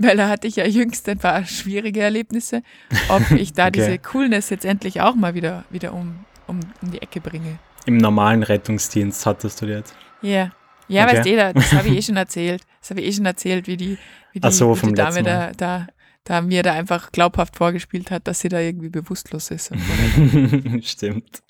Weil 0.00 0.16
da 0.16 0.28
hatte 0.28 0.46
ich 0.46 0.56
ja 0.56 0.64
jüngst 0.66 1.08
ein 1.08 1.18
paar 1.18 1.44
schwierige 1.44 2.00
Erlebnisse, 2.00 2.62
ob 3.08 3.30
ich 3.32 3.52
da 3.52 3.64
Okay. 3.66 3.72
diese 3.72 3.98
Coolness 3.98 4.48
jetzt 4.50 4.64
endlich 4.64 5.00
auch 5.00 5.14
mal 5.16 5.34
wieder, 5.34 5.64
wieder 5.70 5.92
um, 5.92 6.24
um, 6.46 6.60
um 6.82 6.90
die 6.92 7.02
Ecke 7.02 7.20
bringe. 7.20 7.58
Im 7.84 7.96
normalen 7.96 8.42
Rettungsdienst 8.44 9.26
hattest 9.26 9.60
du 9.62 9.66
jetzt. 9.66 9.94
Ja. 10.22 10.52
Ja, 10.86 11.04
Okay. 11.04 11.16
weißt 11.16 11.26
du, 11.28 11.36
da- 11.36 11.52
das 11.54 11.72
habe 11.72 11.88
ich 11.88 11.96
eh 11.96 12.02
schon 12.02 12.16
erzählt. 12.16 12.62
Das 12.80 12.90
habe 12.90 13.00
ich 13.00 13.06
eh 13.08 13.12
schon 13.12 13.26
erzählt, 13.26 13.66
wie 13.66 13.76
die, 13.76 13.98
wie 14.32 14.40
die, 14.40 14.50
so, 14.52 14.80
wie 14.82 14.86
die 14.86 14.94
Dame 14.94 15.22
da, 15.22 15.50
da, 15.56 15.86
da 16.24 16.40
mir 16.42 16.62
da 16.62 16.72
einfach 16.74 17.10
glaubhaft 17.12 17.56
vorgespielt 17.56 18.10
hat, 18.12 18.26
dass 18.28 18.40
sie 18.40 18.48
da 18.48 18.60
irgendwie 18.60 18.88
bewusstlos 18.90 19.50
ist. 19.50 19.72
Stimmt. 20.82 21.42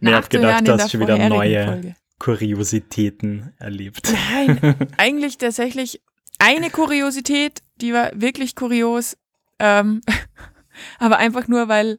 Nee, 0.00 0.10
ich 0.10 0.14
hab 0.16 0.22
Nachzuhören 0.22 0.64
gedacht, 0.64 0.68
du 0.68 0.72
hast 0.82 0.90
schon 0.90 1.00
wieder 1.00 1.28
neue 1.28 1.64
Folge. 1.64 1.94
Kuriositäten 2.18 3.52
erlebt. 3.58 4.12
Nein, 4.32 4.74
eigentlich 4.96 5.38
tatsächlich 5.38 6.00
eine 6.38 6.70
Kuriosität, 6.70 7.62
die 7.80 7.92
war 7.92 8.10
wirklich 8.14 8.54
kurios, 8.54 9.16
ähm, 9.58 10.00
aber 10.98 11.18
einfach 11.18 11.48
nur, 11.48 11.68
weil, 11.68 11.98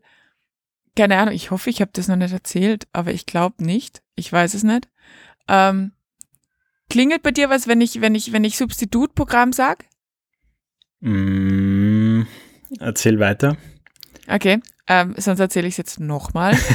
keine 0.95 1.17
Ahnung, 1.17 1.33
ich 1.33 1.51
hoffe, 1.51 1.69
ich 1.69 1.81
habe 1.81 1.91
das 1.93 2.07
noch 2.07 2.15
nicht 2.15 2.33
erzählt, 2.33 2.87
aber 2.93 3.11
ich 3.11 3.25
glaube 3.25 3.63
nicht, 3.63 4.01
ich 4.15 4.31
weiß 4.31 4.53
es 4.53 4.63
nicht. 4.63 4.87
Ähm, 5.47 5.93
klingelt 6.89 7.23
bei 7.23 7.31
dir 7.31 7.49
was, 7.49 7.67
wenn 7.67 7.81
ich, 7.81 8.01
wenn 8.01 8.15
ich, 8.15 8.31
wenn 8.31 8.43
ich 8.43 8.57
Substitutprogramm 8.57 9.53
sag? 9.53 9.85
Mm, 11.01 12.23
erzähl 12.79 13.19
weiter. 13.19 13.57
Okay, 14.27 14.59
ähm, 14.87 15.15
sonst 15.17 15.39
erzähle 15.39 15.67
ich 15.67 15.73
es 15.73 15.77
jetzt 15.77 15.99
nochmal. 15.99 16.57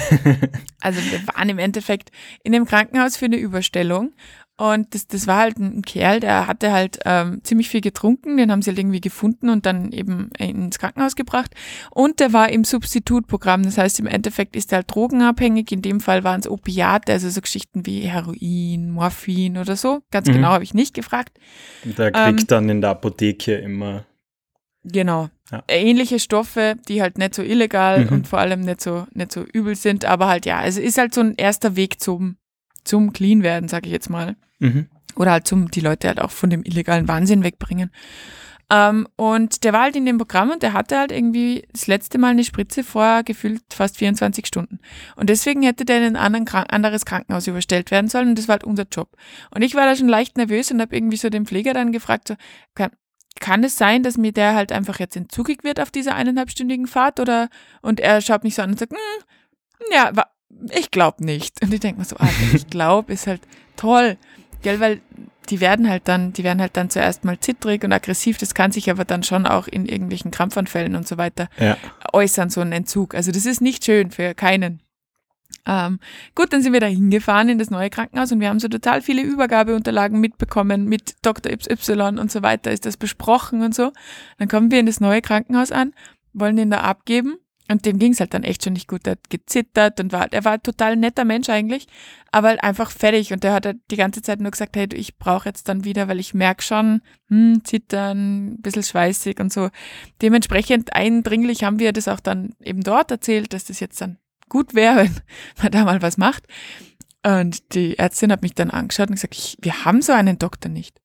Also 0.80 1.00
wir 1.00 1.26
waren 1.28 1.48
im 1.48 1.58
Endeffekt 1.58 2.10
in 2.42 2.52
dem 2.52 2.66
Krankenhaus 2.66 3.16
für 3.16 3.24
eine 3.24 3.38
Überstellung 3.38 4.12
und 4.56 4.94
das, 4.94 5.06
das 5.08 5.26
war 5.26 5.38
halt 5.38 5.58
ein 5.58 5.82
Kerl, 5.82 6.20
der 6.20 6.46
hatte 6.46 6.70
halt 6.72 7.00
ähm, 7.04 7.40
ziemlich 7.42 7.68
viel 7.68 7.80
getrunken, 7.80 8.36
den 8.36 8.52
haben 8.52 8.62
sie 8.62 8.70
halt 8.70 8.78
irgendwie 8.78 9.00
gefunden 9.00 9.48
und 9.48 9.66
dann 9.66 9.90
eben 9.90 10.30
ins 10.38 10.78
Krankenhaus 10.78 11.16
gebracht 11.16 11.50
und 11.90 12.20
der 12.20 12.32
war 12.32 12.48
im 12.50 12.62
Substitutprogramm, 12.62 13.64
das 13.64 13.78
heißt 13.78 13.98
im 13.98 14.06
Endeffekt 14.06 14.54
ist 14.54 14.72
er 14.72 14.76
halt 14.76 14.94
drogenabhängig, 14.94 15.72
in 15.72 15.82
dem 15.82 15.98
Fall 16.00 16.22
waren 16.22 16.40
es 16.40 16.48
Opiate, 16.48 17.12
also 17.12 17.28
so 17.30 17.40
Geschichten 17.40 17.84
wie 17.86 18.00
Heroin, 18.02 18.90
Morphin 18.90 19.58
oder 19.58 19.74
so, 19.76 20.02
ganz 20.10 20.28
Mhm. 20.28 20.34
genau 20.34 20.48
habe 20.48 20.64
ich 20.64 20.72
nicht 20.74 20.94
gefragt. 20.94 21.38
Der 21.84 22.12
kriegt 22.12 22.40
Ähm, 22.42 22.46
dann 22.46 22.68
in 22.68 22.80
der 22.80 22.90
Apotheke 22.90 23.54
immer. 23.56 24.04
Genau. 24.84 25.30
Ja. 25.50 25.64
Ähnliche 25.66 26.18
Stoffe, 26.18 26.76
die 26.88 27.00
halt 27.02 27.18
nicht 27.18 27.34
so 27.34 27.42
illegal 27.42 28.04
Mhm. 28.04 28.12
und 28.12 28.28
vor 28.28 28.38
allem 28.38 28.60
nicht 28.60 28.80
so, 28.82 29.06
nicht 29.14 29.32
so 29.32 29.42
übel 29.42 29.74
sind, 29.76 30.04
aber 30.04 30.28
halt 30.28 30.46
ja, 30.46 30.58
also 30.58 30.80
ist 30.80 30.98
halt 30.98 31.14
so 31.14 31.22
ein 31.22 31.34
erster 31.36 31.74
Weg 31.76 32.00
zum, 32.00 32.36
zum 32.84 33.12
Clean 33.12 33.42
werden, 33.42 33.68
sage 33.68 33.86
ich 33.86 33.92
jetzt 33.92 34.10
mal. 34.10 34.36
Mhm. 34.58 34.86
Oder 35.16 35.32
halt 35.32 35.46
zum, 35.46 35.70
die 35.70 35.80
Leute 35.80 36.08
halt 36.08 36.20
auch 36.20 36.30
von 36.30 36.50
dem 36.50 36.62
illegalen 36.64 37.06
Wahnsinn 37.08 37.44
wegbringen. 37.44 37.90
Ähm, 38.70 39.06
und 39.16 39.62
der 39.62 39.72
war 39.74 39.82
halt 39.82 39.94
in 39.96 40.06
dem 40.06 40.16
Programm 40.18 40.50
und 40.50 40.62
der 40.62 40.72
hatte 40.72 40.98
halt 40.98 41.12
irgendwie 41.12 41.66
das 41.72 41.86
letzte 41.86 42.16
Mal 42.18 42.30
eine 42.30 42.44
Spritze 42.44 42.82
vor 42.82 43.22
gefühlt 43.22 43.60
fast 43.72 43.98
24 43.98 44.46
Stunden. 44.46 44.78
Und 45.16 45.28
deswegen 45.28 45.62
hätte 45.62 45.84
der 45.84 46.06
in 46.06 46.16
ein 46.16 46.44
Krank 46.46 46.72
anderes 46.72 47.04
Krankenhaus 47.04 47.46
überstellt 47.46 47.90
werden 47.90 48.08
sollen 48.08 48.30
und 48.30 48.38
das 48.38 48.48
war 48.48 48.54
halt 48.54 48.64
unser 48.64 48.86
Job. 48.90 49.10
Und 49.54 49.62
ich 49.62 49.74
war 49.74 49.84
da 49.86 49.94
schon 49.94 50.08
leicht 50.08 50.38
nervös 50.38 50.70
und 50.70 50.80
habe 50.80 50.96
irgendwie 50.96 51.18
so 51.18 51.28
den 51.28 51.44
Pfleger 51.46 51.74
dann 51.74 51.92
gefragt, 51.92 52.28
so, 52.28 52.34
kann, 52.74 52.90
kann 53.38 53.62
es 53.64 53.76
sein, 53.76 54.02
dass 54.02 54.16
mir 54.16 54.32
der 54.32 54.54
halt 54.54 54.72
einfach 54.72 54.98
jetzt 54.98 55.14
entzugig 55.16 55.62
wird 55.62 55.78
auf 55.78 55.90
dieser 55.90 56.14
eineinhalbstündigen 56.14 56.86
Fahrt? 56.86 57.20
Oder 57.20 57.50
und 57.82 58.00
er 58.00 58.22
schaut 58.22 58.44
mich 58.44 58.54
so 58.54 58.62
an 58.62 58.70
und 58.70 58.78
sagt, 58.78 58.92
"Hm, 58.92 58.98
ja, 59.92 60.10
wa- 60.16 60.26
ich 60.70 60.90
glaube 60.90 61.24
nicht. 61.24 61.62
Und 61.62 61.72
ich 61.72 61.80
denke 61.80 61.98
mir 62.00 62.04
so, 62.04 62.16
Alter, 62.16 62.34
ich 62.54 62.68
glaube, 62.68 63.12
ist 63.12 63.26
halt 63.26 63.42
toll. 63.76 64.16
Gell, 64.62 64.80
weil 64.80 65.00
die 65.50 65.60
werden 65.60 65.88
halt 65.90 66.08
dann, 66.08 66.32
die 66.32 66.42
werden 66.44 66.60
halt 66.60 66.76
dann 66.76 66.88
zuerst 66.90 67.24
mal 67.24 67.38
zittrig 67.38 67.84
und 67.84 67.92
aggressiv, 67.92 68.38
das 68.38 68.54
kann 68.54 68.72
sich 68.72 68.90
aber 68.90 69.04
dann 69.04 69.22
schon 69.22 69.46
auch 69.46 69.68
in 69.68 69.84
irgendwelchen 69.86 70.30
Krampfanfällen 70.30 70.96
und 70.96 71.06
so 71.06 71.18
weiter 71.18 71.48
Ja. 71.58 71.76
äußern, 72.12 72.48
so 72.48 72.62
ein 72.62 72.72
Entzug. 72.72 73.14
Also 73.14 73.30
das 73.30 73.44
ist 73.44 73.60
nicht 73.60 73.84
schön 73.84 74.10
für 74.10 74.34
keinen. 74.34 74.80
Ähm, 75.66 75.98
gut, 76.34 76.52
dann 76.52 76.62
sind 76.62 76.72
wir 76.72 76.80
da 76.80 76.86
hingefahren 76.86 77.48
in 77.48 77.58
das 77.58 77.70
neue 77.70 77.88
Krankenhaus 77.90 78.32
und 78.32 78.40
wir 78.40 78.48
haben 78.48 78.58
so 78.60 78.68
total 78.68 79.00
viele 79.02 79.22
Übergabeunterlagen 79.22 80.18
mitbekommen 80.20 80.84
mit 80.86 81.14
Dr. 81.22 81.54
XY 81.56 82.18
und 82.18 82.30
so 82.30 82.42
weiter, 82.42 82.70
ist 82.70 82.84
das 82.86 82.96
besprochen 82.96 83.62
und 83.62 83.74
so. 83.74 83.92
Dann 84.38 84.48
kommen 84.48 84.70
wir 84.70 84.80
in 84.80 84.86
das 84.86 85.00
neue 85.00 85.22
Krankenhaus 85.22 85.72
an, 85.72 85.94
wollen 86.32 86.56
den 86.56 86.70
da 86.70 86.80
abgeben 86.80 87.36
und 87.70 87.86
dem 87.86 87.98
ging 87.98 88.12
es 88.12 88.20
halt 88.20 88.34
dann 88.34 88.44
echt 88.44 88.62
schon 88.62 88.74
nicht 88.74 88.88
gut. 88.88 89.06
Der 89.06 89.12
hat 89.12 89.30
gezittert 89.30 89.98
und 89.98 90.12
war, 90.12 90.30
er 90.32 90.44
war 90.44 90.52
ein 90.52 90.62
total 90.62 90.96
netter 90.96 91.24
Mensch 91.24 91.48
eigentlich, 91.48 91.86
aber 92.30 92.48
halt 92.48 92.62
einfach 92.62 92.90
fertig 92.90 93.32
und 93.32 93.42
der 93.42 93.54
hat 93.54 93.64
halt 93.64 93.78
die 93.90 93.96
ganze 93.96 94.20
Zeit 94.20 94.40
nur 94.40 94.50
gesagt, 94.50 94.76
hey, 94.76 94.86
du, 94.86 94.96
ich 94.96 95.16
brauche 95.16 95.48
jetzt 95.48 95.68
dann 95.68 95.84
wieder, 95.84 96.06
weil 96.08 96.20
ich 96.20 96.34
merke 96.34 96.62
schon, 96.62 97.00
hm, 97.28 97.64
zittern, 97.64 98.54
ein 98.54 98.60
bisschen 98.60 98.82
schweißig 98.82 99.40
und 99.40 99.52
so. 99.52 99.70
Dementsprechend 100.20 100.94
eindringlich 100.94 101.64
haben 101.64 101.78
wir 101.78 101.92
das 101.92 102.08
auch 102.08 102.20
dann 102.20 102.54
eben 102.60 102.82
dort 102.82 103.10
erzählt, 103.10 103.52
dass 103.54 103.64
das 103.64 103.80
jetzt 103.80 104.00
dann 104.00 104.18
gut 104.48 104.74
wäre, 104.74 105.04
wenn 105.56 105.62
man 105.62 105.72
da 105.72 105.84
mal 105.84 106.02
was 106.02 106.18
macht. 106.18 106.44
Und 107.26 107.74
die 107.74 107.98
Ärztin 107.98 108.30
hat 108.30 108.42
mich 108.42 108.54
dann 108.54 108.70
angeschaut 108.70 109.08
und 109.08 109.14
gesagt, 109.14 109.34
ich, 109.34 109.56
wir 109.62 109.86
haben 109.86 110.02
so 110.02 110.12
einen 110.12 110.38
Doktor 110.38 110.68
nicht. 110.68 111.00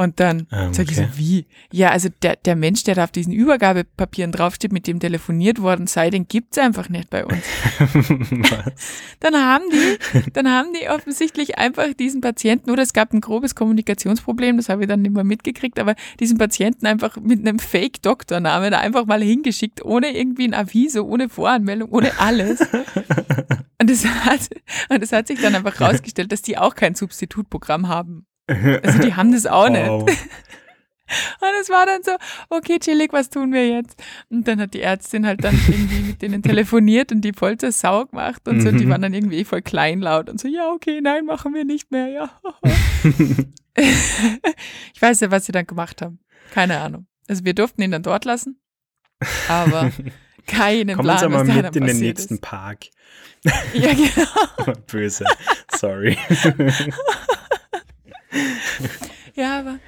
Und 0.00 0.18
dann 0.18 0.46
Ähm, 0.50 0.72
sag 0.72 0.90
ich 0.90 0.96
so, 0.96 1.04
wie? 1.16 1.44
Ja, 1.70 1.90
also 1.90 2.08
der, 2.22 2.36
der 2.36 2.56
Mensch, 2.56 2.84
der 2.84 2.94
da 2.94 3.04
auf 3.04 3.10
diesen 3.10 3.34
Übergabepapieren 3.34 4.32
draufsteht, 4.32 4.72
mit 4.72 4.86
dem 4.86 4.98
telefoniert 4.98 5.60
worden 5.60 5.86
sei, 5.86 6.08
den 6.08 6.26
gibt's 6.26 6.56
einfach 6.56 6.88
nicht 6.88 7.10
bei 7.10 7.26
uns. 7.26 7.44
Dann 9.20 9.34
haben 9.34 9.64
die, 9.70 10.30
dann 10.32 10.48
haben 10.48 10.68
die 10.72 10.88
offensichtlich 10.88 11.58
einfach 11.58 11.92
diesen 11.92 12.22
Patienten, 12.22 12.70
oder 12.70 12.82
es 12.82 12.94
gab 12.94 13.12
ein 13.12 13.20
grobes 13.20 13.54
Kommunikationsproblem, 13.54 14.56
das 14.56 14.70
habe 14.70 14.82
ich 14.82 14.88
dann 14.88 15.02
nicht 15.02 15.12
mehr 15.12 15.24
mitgekriegt, 15.24 15.78
aber 15.78 15.94
diesen 16.18 16.38
Patienten 16.38 16.86
einfach 16.86 17.16
mit 17.20 17.46
einem 17.46 17.58
Fake-Doktornamen 17.58 18.72
einfach 18.72 19.04
mal 19.04 19.22
hingeschickt, 19.22 19.84
ohne 19.84 20.16
irgendwie 20.16 20.44
ein 20.44 20.54
Aviso, 20.54 21.04
ohne 21.04 21.28
Voranmeldung, 21.28 21.90
ohne 21.90 22.18
alles. 22.18 22.60
Und 23.80 23.90
es 23.90 24.06
hat, 24.06 24.50
und 24.90 25.02
es 25.02 25.10
hat 25.10 25.26
sich 25.26 25.40
dann 25.40 25.54
einfach 25.54 25.80
rausgestellt, 25.80 26.30
dass 26.32 26.42
die 26.42 26.58
auch 26.58 26.74
kein 26.74 26.94
Substitutprogramm 26.94 27.88
haben. 27.88 28.26
Also 28.82 28.98
die 29.00 29.14
haben 29.14 29.32
das 29.32 29.46
auch 29.46 29.68
nicht. 29.68 29.86
Wow. 29.86 30.08
Und 31.40 31.48
es 31.60 31.68
war 31.70 31.86
dann 31.86 32.04
so, 32.04 32.12
okay, 32.50 32.78
chillig, 32.78 33.12
was 33.12 33.30
tun 33.30 33.52
wir 33.52 33.66
jetzt? 33.68 34.00
Und 34.28 34.46
dann 34.46 34.60
hat 34.60 34.74
die 34.74 34.80
Ärztin 34.80 35.26
halt 35.26 35.42
dann 35.42 35.58
irgendwie 35.66 36.00
mit 36.02 36.22
denen 36.22 36.40
telefoniert 36.40 37.10
und 37.10 37.22
die 37.22 37.32
voll 37.32 37.58
zur 37.58 37.72
Sau 37.72 38.04
gemacht 38.06 38.46
und 38.46 38.60
so. 38.60 38.68
Und 38.68 38.78
die 38.78 38.86
Mhm. 38.86 38.90
waren 38.90 39.02
dann 39.02 39.12
irgendwie 39.14 39.44
voll 39.44 39.60
kleinlaut 39.60 40.28
und 40.30 40.38
so, 40.40 40.46
ja, 40.46 40.68
okay, 40.70 41.00
nein, 41.02 41.24
machen 41.26 41.52
wir 41.52 41.64
nicht 41.64 41.90
mehr, 41.90 42.06
ja. 42.06 42.30
ich 43.74 45.02
weiß 45.02 45.18
ja, 45.20 45.32
was 45.32 45.46
sie 45.46 45.52
dann 45.52 45.66
gemacht 45.66 46.00
haben. 46.00 46.20
Keine 46.52 46.78
Ahnung. 46.78 47.06
Also 47.28 47.44
wir 47.44 47.54
durften 47.54 47.82
ihn 47.82 47.90
dann 47.90 48.04
dort 48.04 48.24
lassen, 48.24 48.60
aber 49.48 49.90
keinen 50.46 50.94
Kommen 50.96 51.06
Plan, 51.08 51.18
Sie 51.18 51.28
mal 51.28 51.44
mit 51.44 51.74
in 51.76 51.86
den 51.86 51.98
nächsten 51.98 52.34
ist. 52.34 52.40
Park. 52.42 52.84
Ja, 53.72 53.92
genau. 53.94 54.74
Böse. 54.86 55.24
Sorry. 55.74 56.16
Ja, 59.34 59.60
aber, 59.60 59.78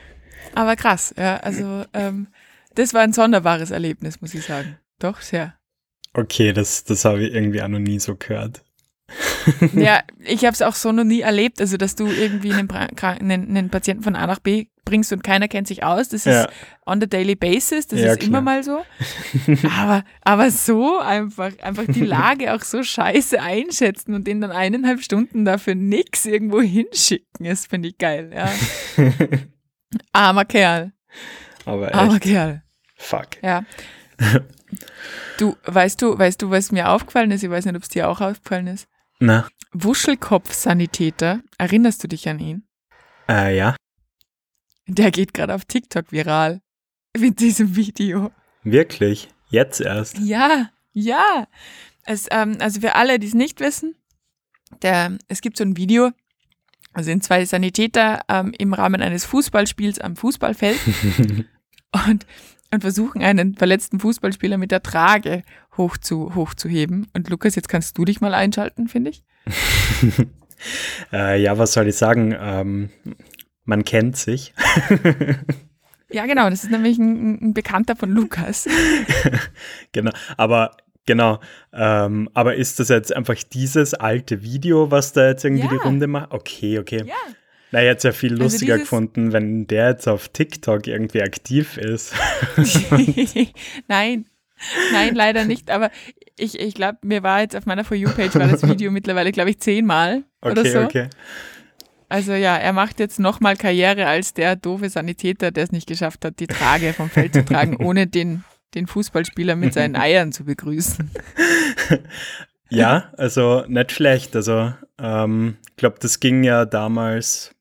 aber 0.54 0.76
krass. 0.76 1.14
Ja, 1.16 1.36
also 1.38 1.84
ähm, 1.92 2.28
das 2.74 2.94
war 2.94 3.02
ein 3.02 3.12
sonderbares 3.12 3.70
Erlebnis, 3.70 4.20
muss 4.20 4.34
ich 4.34 4.44
sagen. 4.44 4.78
Doch, 4.98 5.20
sehr. 5.20 5.54
Okay, 6.14 6.52
das, 6.52 6.84
das 6.84 7.04
habe 7.04 7.24
ich 7.24 7.34
irgendwie 7.34 7.62
auch 7.62 7.68
noch 7.68 7.78
nie 7.78 7.98
so 7.98 8.16
gehört. 8.16 8.62
Ja, 9.74 10.02
ich 10.20 10.44
habe 10.44 10.54
es 10.54 10.62
auch 10.62 10.74
so 10.74 10.92
noch 10.92 11.04
nie 11.04 11.20
erlebt, 11.20 11.60
also 11.60 11.76
dass 11.76 11.96
du 11.96 12.06
irgendwie 12.06 12.52
einen, 12.52 12.70
einen, 12.70 13.30
einen 13.30 13.70
Patienten 13.70 14.04
von 14.04 14.16
A 14.16 14.26
nach 14.26 14.38
B 14.38 14.66
bringst 14.84 15.12
und 15.12 15.22
keiner 15.22 15.48
kennt 15.48 15.68
sich 15.68 15.84
aus. 15.84 16.08
Das 16.08 16.26
ist 16.26 16.34
Ja. 16.34 16.48
on 16.86 17.00
the 17.00 17.06
daily 17.08 17.34
basis, 17.36 17.86
das 17.86 18.00
Ja, 18.00 18.12
ist 18.12 18.22
immer 18.22 18.40
klar. 18.40 18.42
mal 18.42 18.62
so. 18.64 18.84
Aber, 19.78 20.04
aber 20.22 20.50
so 20.50 20.98
einfach, 20.98 21.52
einfach 21.62 21.84
die 21.86 22.04
Lage 22.04 22.52
auch 22.54 22.62
so 22.62 22.82
scheiße 22.82 23.40
einschätzen 23.40 24.14
und 24.14 24.26
den 24.26 24.40
dann 24.40 24.50
eineinhalb 24.50 25.00
Stunden 25.02 25.44
dafür 25.44 25.74
nix 25.74 26.26
irgendwo 26.26 26.60
hinschicken, 26.60 27.46
das 27.46 27.66
finde 27.66 27.88
ich 27.88 27.98
geil, 27.98 28.30
ja. 28.34 28.50
Armer 30.12 30.44
Kerl, 30.44 30.92
Aber 31.64 31.94
armer 31.94 32.14
echt, 32.14 32.22
Kerl. 32.22 32.62
fuck. 32.96 33.28
Ja. 33.42 33.64
Du, 35.38 35.56
weißt 35.64 36.00
du, 36.00 36.18
weißt 36.18 36.40
du, 36.40 36.50
was 36.50 36.72
mir 36.72 36.88
aufgefallen 36.90 37.30
ist? 37.30 37.42
Ich 37.42 37.50
weiß 37.50 37.64
nicht, 37.66 37.76
ob 37.76 37.82
es 37.82 37.88
dir 37.88 38.08
auch 38.08 38.20
aufgefallen 38.22 38.68
ist. 38.68 38.86
Na, 39.18 39.46
Wuschelkopf-Sanitäter, 39.72 41.40
erinnerst 41.58 42.02
du 42.04 42.08
dich 42.08 42.28
an 42.28 42.38
ihn? 42.38 42.66
äh, 43.28 43.56
ja, 43.56 43.76
Der 44.92 45.10
geht 45.10 45.32
gerade 45.32 45.54
auf 45.54 45.64
TikTok 45.64 46.12
viral. 46.12 46.60
Mit 47.16 47.40
diesem 47.40 47.76
Video. 47.76 48.30
wirklich. 48.62 49.28
Jetzt 49.48 49.80
erst. 49.80 50.18
Ja, 50.18 50.68
ja. 50.92 51.46
Es, 52.04 52.26
ähm, 52.30 52.56
also 52.58 52.80
für 52.80 52.94
alle, 52.94 53.18
die 53.18 53.26
es 53.26 53.34
nicht 53.34 53.60
wissen, 53.60 53.94
der, 54.82 55.16
es 55.28 55.40
gibt 55.40 55.56
so 55.56 55.64
ein 55.64 55.76
Video, 55.76 56.10
also 56.92 57.06
sind 57.06 57.24
zwei 57.24 57.44
Sanitäter 57.46 58.20
ähm, 58.28 58.52
im 58.58 58.74
Rahmen 58.74 59.00
eines 59.00 59.24
Fußballspiels 59.24 59.98
am 59.98 60.16
Fußballfeld 60.16 60.78
und, 62.06 62.26
und 62.70 62.80
versuchen 62.80 63.22
einen 63.22 63.54
verletzten 63.54 63.98
Fußballspieler 63.98 64.58
mit 64.58 64.72
der 64.72 64.82
Trage 64.82 65.42
hoch 65.76 65.96
zu, 65.96 66.34
hochzuheben. 66.34 67.08
Und 67.14 67.30
Lukas, 67.30 67.54
jetzt 67.54 67.68
kannst 67.68 67.96
du 67.96 68.04
dich 68.04 68.20
mal 68.20 68.34
einschalten, 68.34 68.88
finde 68.88 69.10
ich. 69.10 69.24
Äh, 71.12 71.42
ja, 71.42 71.58
was 71.58 71.72
soll 71.72 71.88
ich 71.88 71.96
sagen? 71.96 72.36
Ähm, 72.38 72.90
man 73.64 73.84
kennt 73.84 74.16
sich. 74.16 74.52
Ja, 76.14 76.26
genau, 76.26 76.50
das 76.50 76.62
ist 76.64 76.70
nämlich 76.70 76.98
ein, 76.98 77.38
ein 77.42 77.54
Bekannter 77.54 77.96
von 77.96 78.10
Lukas. 78.10 78.68
genau. 79.92 80.10
Aber 80.36 80.76
genau. 81.06 81.40
Ähm, 81.72 82.28
aber 82.34 82.54
ist 82.56 82.80
das 82.80 82.90
jetzt 82.90 83.16
einfach 83.16 83.36
dieses 83.50 83.94
alte 83.94 84.42
Video, 84.42 84.90
was 84.90 85.14
da 85.14 85.28
jetzt 85.28 85.42
irgendwie 85.46 85.62
Ja. 85.64 85.70
die 85.70 85.76
Runde 85.76 86.06
macht? 86.08 86.32
Okay, 86.32 86.78
okay. 86.78 87.02
Ja. 87.06 87.14
Na, 87.70 87.80
ich 87.80 87.86
hätte 87.88 87.96
es 87.96 88.02
ja 88.02 88.12
viel 88.12 88.32
Also 88.32 88.42
lustiger 88.42 88.74
dieses- 88.74 88.90
gefunden, 88.90 89.32
wenn 89.32 89.66
der 89.68 89.88
jetzt 89.88 90.06
auf 90.06 90.28
TikTok 90.28 90.86
irgendwie 90.86 91.22
aktiv 91.22 91.78
ist. 91.78 92.12
Nein, 93.88 94.26
nein, 94.92 95.14
leider 95.14 95.44
nicht. 95.46 95.70
Aber 95.70 95.90
ich, 96.38 96.58
ich 96.60 96.74
glaube, 96.74 96.98
mir 97.02 97.22
war 97.22 97.40
jetzt 97.40 97.56
auf 97.56 97.66
meiner 97.66 97.84
For 97.84 97.96
You-Page 97.96 98.34
war 98.36 98.48
das 98.48 98.66
Video 98.68 98.90
mittlerweile, 98.90 99.32
glaube 99.32 99.48
ich, 99.50 99.60
zehnmal 99.60 100.24
oder 100.42 100.60
Okay, 100.60 100.70
so. 100.70 100.80
okay. 100.82 101.08
Also 102.12 102.34
ja, 102.34 102.58
er 102.58 102.74
macht 102.74 103.00
jetzt 103.00 103.18
nochmal 103.18 103.56
Karriere 103.56 104.06
als 104.06 104.34
der 104.34 104.54
doofe 104.54 104.90
Sanitäter, 104.90 105.50
der 105.50 105.64
es 105.64 105.72
nicht 105.72 105.88
geschafft 105.88 106.26
hat, 106.26 106.40
die 106.40 106.46
Trage 106.46 106.92
vom 106.92 107.08
Feld 107.08 107.32
zu 107.32 107.42
tragen, 107.42 107.76
ohne 107.82 108.06
den, 108.06 108.44
den 108.74 108.86
Fußballspieler 108.86 109.56
mit 109.56 109.72
seinen 109.72 109.96
Eiern 110.06 110.30
zu 110.30 110.44
begrüßen. 110.44 111.10
Ja, 112.68 113.12
also 113.18 113.64
nicht 113.68 113.92
schlecht. 113.92 114.34
Also, 114.34 114.72
ähm, 114.98 115.58
ich 115.68 115.76
glaube, 115.76 115.96
das 116.00 116.20
ging 116.20 116.42
ja 116.42 116.64
damals 116.64 117.54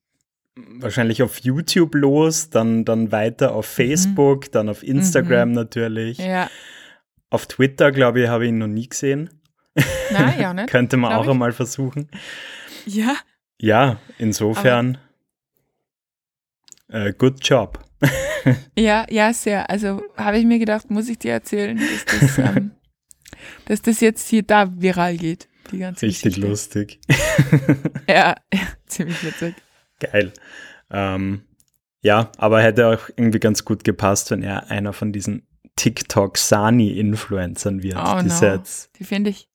wahrscheinlich 0.55 1.21
auf 1.21 1.39
YouTube 1.39 1.95
los, 1.95 2.49
dann, 2.49 2.85
dann 2.85 3.11
weiter 3.11 3.53
auf 3.53 3.65
Facebook, 3.65 4.49
dann 4.53 4.69
auf 4.69 4.83
Instagram 4.83 5.51
natürlich. 5.51 6.19
Mhm. 6.19 6.25
Ja, 6.25 6.49
Auf 7.29 7.45
Twitter, 7.45 7.91
glaube 7.91 8.21
ich, 8.21 8.29
habe 8.29 8.45
ich 8.45 8.49
ihn 8.51 8.59
noch 8.59 8.67
nie 8.67 8.87
gesehen. 8.87 9.29
nein, 10.13 10.39
ja 10.39 10.53
nicht. 10.53 10.69
Könnte 10.69 10.95
man 10.95 11.11
auch 11.11 11.25
ich. 11.25 11.29
einmal 11.31 11.51
versuchen. 11.51 12.09
Ja, 12.85 13.17
Ja, 13.61 13.99
insofern, 14.17 14.97
äh, 16.87 17.13
good 17.13 17.47
job. 17.47 17.79
ja, 18.75 19.05
ja, 19.09 19.31
sehr. 19.33 19.69
Also 19.69 20.01
habe 20.17 20.39
ich 20.39 20.45
mir 20.45 20.57
gedacht, 20.57 20.89
muss 20.89 21.07
ich 21.09 21.19
dir 21.19 21.33
erzählen, 21.33 21.77
dass 21.77 22.05
das, 22.19 22.37
ähm, 22.55 22.71
dass 23.65 23.83
das 23.83 23.99
jetzt 23.99 24.27
hier 24.29 24.41
da 24.41 24.67
viral 24.81 25.15
geht. 25.17 25.47
Die 25.71 25.77
ganze 25.77 26.07
Richtig 26.07 26.33
Geschichte. 26.35 26.49
lustig. 26.49 26.99
Ja, 28.09 28.35
ja, 28.51 28.61
ziemlich 28.87 29.23
witzig. 29.23 29.53
Geil. 29.99 30.33
Ähm, 30.89 31.43
ja, 32.01 32.31
aber 32.37 32.63
hätte 32.63 32.87
auch 32.87 33.09
irgendwie 33.15 33.39
ganz 33.39 33.63
gut 33.63 33.83
gepasst, 33.83 34.31
wenn 34.31 34.41
er 34.41 34.71
einer 34.71 34.91
von 34.91 35.13
diesen 35.13 35.45
TikTok-Sani-Influencern 35.75 37.83
wird, 37.83 37.95
Oh 37.95 38.19
die 38.21 38.27
no. 38.27 38.41
jetzt 38.41 38.89
Die 38.97 39.03
finde 39.03 39.29
ich. 39.29 39.50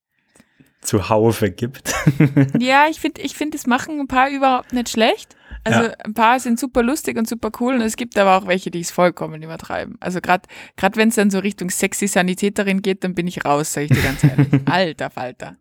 Zuhaufe 0.83 1.51
gibt. 1.51 1.95
Ja, 2.61 2.87
ich 2.89 3.01
finde, 3.01 3.21
ich 3.23 3.35
finde, 3.35 3.57
das 3.57 3.67
machen 3.67 4.01
ein 4.01 4.07
paar 4.09 4.31
überhaupt 4.31 4.73
nicht 4.73 4.89
schlecht. 4.89 5.37
Also 5.65 5.83
Ja. 5.83 5.93
ein 6.05 6.15
paar 6.15 6.39
sind 6.39 6.61
super 6.61 6.83
lustig 6.85 7.19
und 7.19 7.29
super 7.29 7.51
cool 7.61 7.75
und 7.75 7.81
es 7.81 7.97
gibt 7.97 8.17
aber 8.19 8.37
auch 8.37 8.47
welche, 8.47 8.71
die 8.71 8.81
es 8.81 8.93
vollkommen 8.93 9.43
übertreiben. 9.43 9.97
Also 10.01 10.21
gerade 10.21 10.49
gerade 10.77 10.97
wenn 10.97 11.09
es 11.09 11.17
dann 11.17 11.31
so 11.31 11.41
Richtung 11.41 11.71
sexy 11.71 12.07
Sanitäterin 12.07 12.83
geht, 12.83 13.03
dann 13.03 13.15
bin 13.17 13.27
ich 13.27 13.45
raus, 13.45 13.73
sage 13.73 13.87
ich 13.87 13.93
dir 13.93 14.03
ganz 14.03 14.23
ehrlich. 14.23 14.47
Alter 14.67 15.11
Falter. 15.11 15.57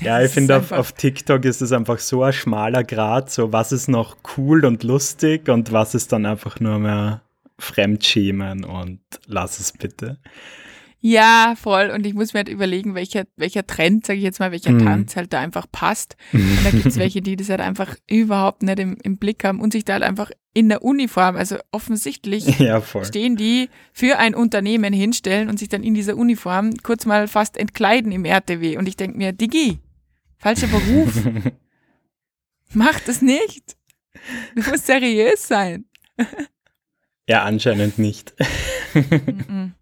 ja, 0.00 0.18
Das 0.20 0.28
ich 0.28 0.34
finde, 0.34 0.58
auf, 0.58 0.70
auf 0.72 0.92
TikTok 0.92 1.44
ist 1.46 1.62
es 1.62 1.72
einfach 1.72 1.98
so 1.98 2.22
ein 2.22 2.34
schmaler 2.34 2.84
Grad, 2.84 3.30
so 3.30 3.52
was 3.54 3.72
ist 3.72 3.88
noch 3.88 4.18
cool 4.36 4.66
und 4.66 4.82
lustig 4.82 5.48
und 5.48 5.72
was 5.72 5.94
ist 5.94 6.12
dann 6.12 6.26
einfach 6.26 6.60
nur 6.60 6.78
mehr 6.78 7.22
Fremdschämen 7.58 8.64
und 8.64 9.00
lass 9.26 9.58
es 9.60 9.72
bitte. 9.72 10.18
Ja, 11.04 11.54
voll. 11.60 11.90
Und 11.90 12.06
ich 12.06 12.14
muss 12.14 12.32
mir 12.32 12.38
halt 12.38 12.48
überlegen, 12.48 12.94
welcher, 12.94 13.24
welcher 13.36 13.66
Trend, 13.66 14.06
sage 14.06 14.18
ich 14.18 14.24
jetzt 14.24 14.38
mal, 14.38 14.52
welcher 14.52 14.70
Mhm. 14.70 14.84
Tanz 14.84 15.16
halt 15.16 15.32
da 15.32 15.40
einfach 15.40 15.66
passt. 15.70 16.16
Und 16.32 16.58
da 16.64 16.70
gibt 16.70 16.86
es 16.86 16.96
welche, 16.96 17.20
die 17.20 17.34
das 17.34 17.48
halt 17.48 17.60
einfach 17.60 17.96
überhaupt 18.08 18.62
nicht 18.62 18.78
im, 18.78 18.96
im 19.02 19.16
Blick 19.18 19.42
haben 19.42 19.60
und 19.60 19.72
sich 19.72 19.84
da 19.84 19.94
halt 19.94 20.04
einfach 20.04 20.30
in 20.54 20.68
der 20.68 20.84
Uniform, 20.84 21.34
also 21.34 21.56
offensichtlich 21.72 22.46
Ja, 22.60 22.80
stehen 23.02 23.34
die 23.34 23.68
für 23.92 24.18
ein 24.18 24.36
Unternehmen 24.36 24.92
hinstellen 24.92 25.48
und 25.48 25.58
sich 25.58 25.68
dann 25.68 25.82
in 25.82 25.94
dieser 25.94 26.16
Uniform 26.16 26.70
kurz 26.84 27.04
mal 27.04 27.26
fast 27.26 27.56
entkleiden 27.56 28.12
im 28.12 28.24
RTW. 28.24 28.76
Und 28.76 28.86
ich 28.86 28.96
denke 28.96 29.18
mir, 29.18 29.32
Digi, 29.32 29.80
falscher 30.38 30.68
Beruf, 30.68 31.20
mach 32.74 33.00
das 33.00 33.22
nicht. 33.22 33.76
Du 34.54 34.62
musst 34.70 34.86
seriös 34.86 35.48
sein. 35.48 35.86
Ja, 37.28 37.42
anscheinend 37.42 37.98
nicht. 37.98 38.34
Mhm. 38.94 39.74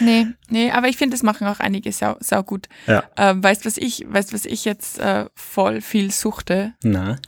Nee, 0.00 0.26
nee, 0.48 0.70
aber 0.70 0.88
ich 0.88 0.96
finde, 0.96 1.14
das 1.14 1.22
machen 1.22 1.46
auch 1.46 1.60
einige 1.60 1.90
sau, 1.92 2.16
sau 2.20 2.42
gut. 2.42 2.68
Ja. 2.86 3.04
Ähm, 3.16 3.42
weißt 3.42 3.64
was 3.66 3.76
ich, 3.76 4.04
weißt 4.08 4.32
was 4.32 4.44
ich 4.44 4.64
jetzt 4.64 4.98
äh, 4.98 5.26
voll 5.34 5.80
viel 5.80 6.10
suchte, 6.10 6.74
Na, 6.82 7.18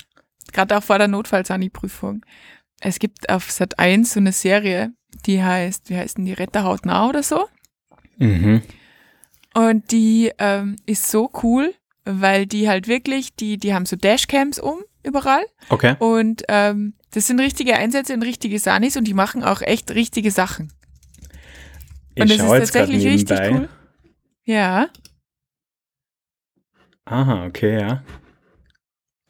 gerade 0.53 0.77
auch 0.77 0.83
vor 0.83 0.99
der 0.99 1.09
Notfallsani-Prüfung. 1.09 2.25
Es 2.81 2.99
gibt 2.99 3.31
auf 3.31 3.51
Sat 3.51 3.79
1 3.79 4.13
so 4.13 4.21
eine 4.21 4.33
Serie, 4.33 4.93
die 5.27 5.43
heißt, 5.43 5.89
wie 5.91 5.97
heißt 5.97 6.19
denn 6.19 6.27
die 6.27 6.33
Retter 6.35 6.65
hautnah 6.65 7.09
oder 7.09 7.23
so? 7.23 7.47
mhm. 8.19 8.63
Und 9.55 9.91
die 9.91 10.31
ähm, 10.39 10.77
ist 10.85 11.11
so 11.11 11.31
cool, 11.43 11.73
weil 12.05 12.45
die 12.47 12.69
halt 12.69 12.89
wirklich, 12.89 13.35
die, 13.37 13.57
die 13.57 13.73
haben 13.73 13.87
so 13.87 13.97
Dashcams 13.97 14.59
um 14.59 14.81
überall 15.03 15.45
Okay. 15.71 15.97
und 15.99 16.43
ähm, 16.49 16.93
das 17.13 17.27
sind 17.29 17.41
richtige 17.41 17.75
Einsätze 17.77 18.13
und 18.13 18.23
richtige 18.23 18.59
Sanis 18.59 18.99
und 18.99 19.05
die 19.05 19.15
machen 19.15 19.43
auch 19.43 19.63
echt 19.63 19.93
richtige 19.93 20.31
Sachen. 20.31 20.73
Ich 22.17 22.23
und 22.23 22.31
das 22.31 22.39
schaue 22.39 22.59
ist 22.59 22.73
tatsächlich 22.73 23.07
richtig 23.07 23.39
cool. 23.53 23.69
Ja. 24.45 24.89
Aha, 27.05 27.47
okay, 27.47 27.81
ja. 27.81 28.03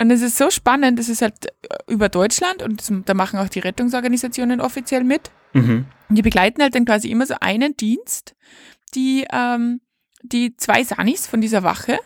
Und 0.01 0.11
es 0.11 0.23
ist 0.23 0.37
so 0.37 0.51
spannend, 0.51 0.99
es 0.99 1.09
ist 1.09 1.23
halt 1.23 1.47
äh, 1.47 1.53
über 1.89 2.09
Deutschland 2.09 2.63
und 2.63 3.09
da 3.09 3.15
machen 3.15 3.39
auch 3.39 3.49
die 3.49 3.61
Rettungsorganisationen 3.61 4.61
offiziell 4.61 5.05
mit. 5.05 5.31
Mhm. 5.53 5.87
Und 6.09 6.17
die 6.17 6.23
begleiten 6.23 6.63
halt 6.63 6.75
dann 6.75 6.85
quasi 6.85 7.11
immer 7.11 7.27
so 7.27 7.35
einen 7.41 7.77
Dienst, 7.77 8.35
die, 8.95 9.27
ähm, 9.33 9.81
die 10.23 10.57
zwei 10.57 10.85
Sanis 10.85 11.27
von 11.27 11.41
dieser 11.41 11.63
Wache. 11.63 11.99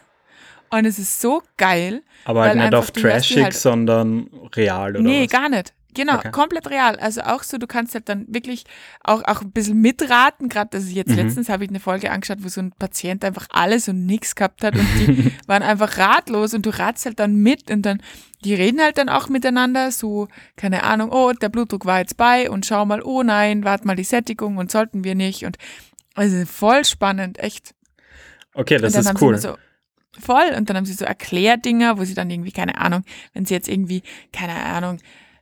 Und 0.70 0.84
es 0.86 0.98
ist 0.98 1.20
so 1.20 1.42
geil. 1.56 2.02
Aber 2.24 2.42
halt 2.42 2.56
nicht 2.56 2.74
auf 2.74 2.90
trashig, 2.92 3.42
halt- 3.42 3.54
sondern 3.54 4.30
real 4.54 4.92
oder 4.92 5.02
nee, 5.02 5.24
was? 5.24 5.30
gar 5.30 5.48
nicht. 5.48 5.74
Genau, 5.94 6.16
Okay. 6.18 6.30
komplett 6.30 6.68
real. 6.70 6.96
Also 7.00 7.22
auch 7.22 7.42
so, 7.42 7.58
du 7.58 7.66
kannst 7.66 7.94
halt 7.94 8.08
dann 8.08 8.26
wirklich 8.28 8.64
auch, 9.02 9.22
auch 9.24 9.42
ein 9.42 9.50
bisschen 9.50 9.80
mitraten. 9.80 10.48
Gerade, 10.48 10.76
also 10.76 10.88
jetzt 10.90 11.10
Mhm. 11.10 11.16
letztens 11.16 11.48
habe 11.48 11.64
ich 11.64 11.70
eine 11.70 11.80
Folge 11.80 12.10
angeschaut, 12.10 12.38
wo 12.42 12.48
so 12.48 12.60
ein 12.60 12.72
Patient 12.78 13.24
einfach 13.24 13.46
alles 13.50 13.88
und 13.88 14.06
nichts 14.06 14.34
gehabt 14.34 14.62
hat 14.64 14.74
und 14.76 14.86
die 14.98 15.32
waren 15.46 15.62
einfach 15.62 15.98
ratlos 15.98 16.54
und 16.54 16.64
du 16.66 16.70
ratst 16.70 17.06
halt 17.06 17.18
dann 17.18 17.34
mit 17.36 17.70
und 17.70 17.82
dann, 17.82 18.02
die 18.44 18.54
reden 18.54 18.80
halt 18.80 18.98
dann 18.98 19.08
auch 19.08 19.28
miteinander, 19.28 19.90
so, 19.90 20.28
keine 20.56 20.82
Ahnung, 20.84 21.10
oh, 21.12 21.32
der 21.32 21.48
Blutdruck 21.48 21.84
war 21.86 21.98
jetzt 21.98 22.16
bei 22.16 22.48
und 22.50 22.64
schau 22.66 22.86
mal, 22.86 23.02
oh 23.02 23.22
nein, 23.22 23.64
wart 23.64 23.84
mal 23.84 23.96
die 23.96 24.04
Sättigung 24.04 24.56
und 24.58 24.70
sollten 24.70 25.04
wir 25.04 25.14
nicht 25.14 25.44
und 25.44 25.56
Also 26.14 26.44
voll 26.46 26.84
spannend, 26.84 27.38
echt. 27.38 27.74
Okay, 28.54 28.78
das 28.78 28.94
ist 28.94 29.20
cool. 29.22 29.38
voll 30.18 30.54
und 30.56 30.68
dann 30.68 30.76
haben 30.76 30.84
sie 30.86 30.92
so 30.92 31.04
Erklärdinger, 31.04 31.98
wo 31.98 32.04
sie 32.04 32.14
dann 32.14 32.30
irgendwie 32.30 32.50
keine 32.52 32.78
Ahnung, 32.78 33.04
wenn 33.32 33.46
sie 33.46 33.54
jetzt 33.54 33.68
irgendwie 33.68 34.02
keine 34.32 34.54
Ahnung, 34.56 34.98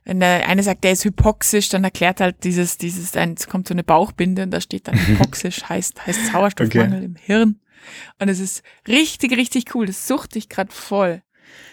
wenn 0.09 0.19
der 0.19 0.47
eine 0.49 0.63
sagt, 0.63 0.83
der 0.83 0.91
ist 0.93 1.05
hypoxisch, 1.05 1.69
dann 1.69 1.83
erklärt 1.83 2.19
halt 2.19 2.43
dieses 2.43 2.77
dieses 2.77 3.15
es 3.15 3.47
kommt 3.47 3.67
so 3.67 3.75
eine 3.75 3.83
Bauchbinde 3.83 4.41
und 4.43 4.49
da 4.51 4.59
steht 4.59 4.87
dann 4.87 4.95
hypoxisch 5.07 5.63
heißt 5.69 6.07
heißt 6.07 6.31
Sauerstoffmangel 6.31 6.95
Okay. 6.97 7.05
im 7.05 7.15
Hirn 7.15 7.59
und 8.19 8.27
es 8.27 8.39
ist 8.39 8.63
richtig 8.87 9.37
richtig 9.37 9.75
cool, 9.75 9.85
das 9.85 10.07
sucht 10.07 10.33
dich 10.33 10.49
gerade 10.49 10.71
voll. 10.71 11.21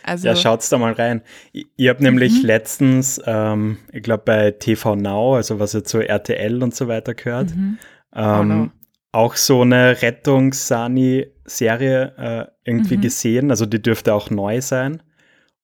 Also 0.03 0.29
Ja, 0.29 0.37
schaut's 0.37 0.69
da 0.69 0.77
mal 0.79 0.93
rein. 0.93 1.23
Ich, 1.53 1.67
ich 1.77 1.89
habe 1.89 2.03
nämlich 2.03 2.43
Mhm. 2.43 2.47
letztens, 2.47 3.19
ähm, 3.27 3.79
ich 3.93 4.03
glaube 4.03 4.25
bei 4.27 4.51
TV 4.51 4.97
Now, 4.97 5.37
also 5.37 5.59
was 5.59 5.73
jetzt 5.73 5.89
so 5.91 6.01
RTL 6.01 6.63
und 6.63 6.75
so 6.75 6.89
weiter 6.89 7.15
gehört, 7.15 7.57
mhm. 7.57 7.79
ähm, 8.15 8.49
no. 8.49 8.71
auch 9.13 9.35
so 9.37 9.63
eine 9.63 10.03
Rettungs-Sani-Serie 10.03 12.15
äh, 12.19 12.47
irgendwie 12.71 12.97
Mhm. 12.97 13.01
gesehen. 13.03 13.51
Also 13.51 13.67
die 13.67 13.81
dürfte 13.83 14.15
auch 14.15 14.31
neu 14.31 14.61
sein. 14.61 15.03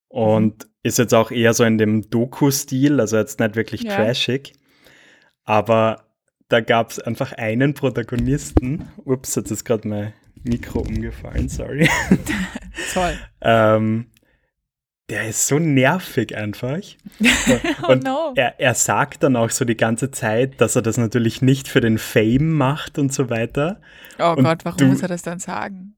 Und 0.08 0.66
ist 0.82 0.98
jetzt 0.98 1.14
auch 1.14 1.30
eher 1.30 1.54
so 1.54 1.64
in 1.64 1.78
dem 1.78 2.08
Doku-Stil, 2.10 3.00
also 3.00 3.16
jetzt 3.16 3.38
nicht 3.40 3.54
wirklich 3.56 3.82
Ja. 3.82 3.96
trashig. 3.96 4.52
Aber 5.44 6.04
da 6.48 6.60
gab 6.60 6.90
es 6.90 6.98
einfach 6.98 7.32
einen 7.32 7.74
Protagonisten. 7.74 8.88
Ups, 9.04 9.34
jetzt 9.36 9.50
ist 9.50 9.64
gerade 9.64 9.88
mein 9.88 10.12
Mikro 10.44 10.80
umgefallen, 10.80 11.48
sorry. 11.48 11.88
toll. 12.94 13.16
ähm, 13.40 14.06
der 15.10 15.28
ist 15.28 15.46
so 15.46 15.58
nervig 15.58 16.36
einfach. 16.36 16.78
oh 17.82 17.92
Und 17.92 18.04
no. 18.04 18.32
er, 18.34 18.58
er 18.60 18.74
sagt 18.74 19.22
dann 19.22 19.36
auch 19.36 19.50
so 19.50 19.64
die 19.64 19.76
ganze 19.76 20.10
Zeit, 20.10 20.60
dass 20.60 20.74
er 20.76 20.82
das 20.82 20.96
natürlich 20.96 21.42
nicht 21.42 21.68
für 21.68 21.80
den 21.80 21.98
Fame 21.98 22.50
macht 22.52 22.98
und 22.98 23.12
so 23.12 23.28
weiter. 23.28 23.80
Oh 24.18 24.32
und 24.36 24.44
Gott, 24.44 24.64
warum 24.64 24.78
du- 24.78 24.86
muss 24.86 25.02
er 25.02 25.08
das 25.08 25.22
dann 25.22 25.38
sagen? 25.38 25.96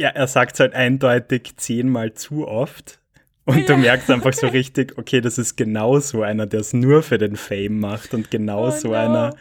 Ja, 0.00 0.10
er 0.10 0.28
sagt 0.28 0.54
es 0.54 0.60
halt 0.60 0.74
eindeutig 0.74 1.56
zehnmal 1.56 2.14
zu 2.14 2.46
oft. 2.46 3.00
Und 3.48 3.66
du 3.66 3.78
merkst 3.78 4.10
einfach 4.10 4.34
so 4.34 4.46
richtig, 4.48 4.98
okay, 4.98 5.22
das 5.22 5.38
ist 5.38 5.56
genau 5.56 5.98
so 6.00 6.22
einer, 6.22 6.44
der 6.46 6.60
es 6.60 6.74
nur 6.74 7.02
für 7.02 7.16
den 7.16 7.36
Fame 7.36 7.80
macht 7.80 8.12
und 8.12 8.30
genau 8.30 8.68
Oh 8.68 8.70
so 8.70 8.88
no. 8.88 8.94
einer, 8.94 9.34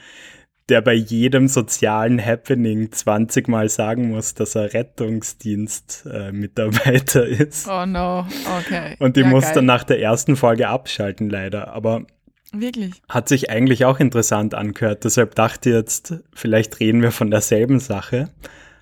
der 0.70 0.80
bei 0.82 0.94
jedem 0.94 1.50
sozialen 1.50 2.26
Happening 2.26 2.90
20 2.90 3.50
Mal 3.50 3.68
sagen 3.68 4.08
muss, 4.10 4.34
dass 4.34 4.56
er 4.56 4.74
Rettungsdienst-Mitarbeiter 4.74 7.26
ist. 7.28 7.68
Oh 7.68 7.86
no, 7.86 8.26
okay. 8.60 8.96
Und 9.00 9.18
die 9.18 9.22
ja, 9.22 9.28
muss 9.28 9.44
geil. 9.44 9.56
dann 9.56 9.66
nach 9.66 9.84
der 9.84 10.00
ersten 10.00 10.38
Folge 10.38 10.70
abschalten, 10.70 11.30
leider. 11.30 11.74
Aber 11.74 12.06
Wirklich. 12.54 12.94
hat 13.10 13.28
sich 13.28 13.50
eigentlich 13.50 13.84
auch 13.84 14.00
interessant 14.00 14.54
angehört. 14.54 15.04
Deshalb 15.04 15.36
dachte 15.36 15.70
ich 15.70 15.76
jetzt, 15.76 16.14
vielleicht 16.34 16.80
reden 16.80 17.02
wir 17.02 17.12
von 17.12 17.30
derselben 17.30 17.82
Sache. 17.82 18.30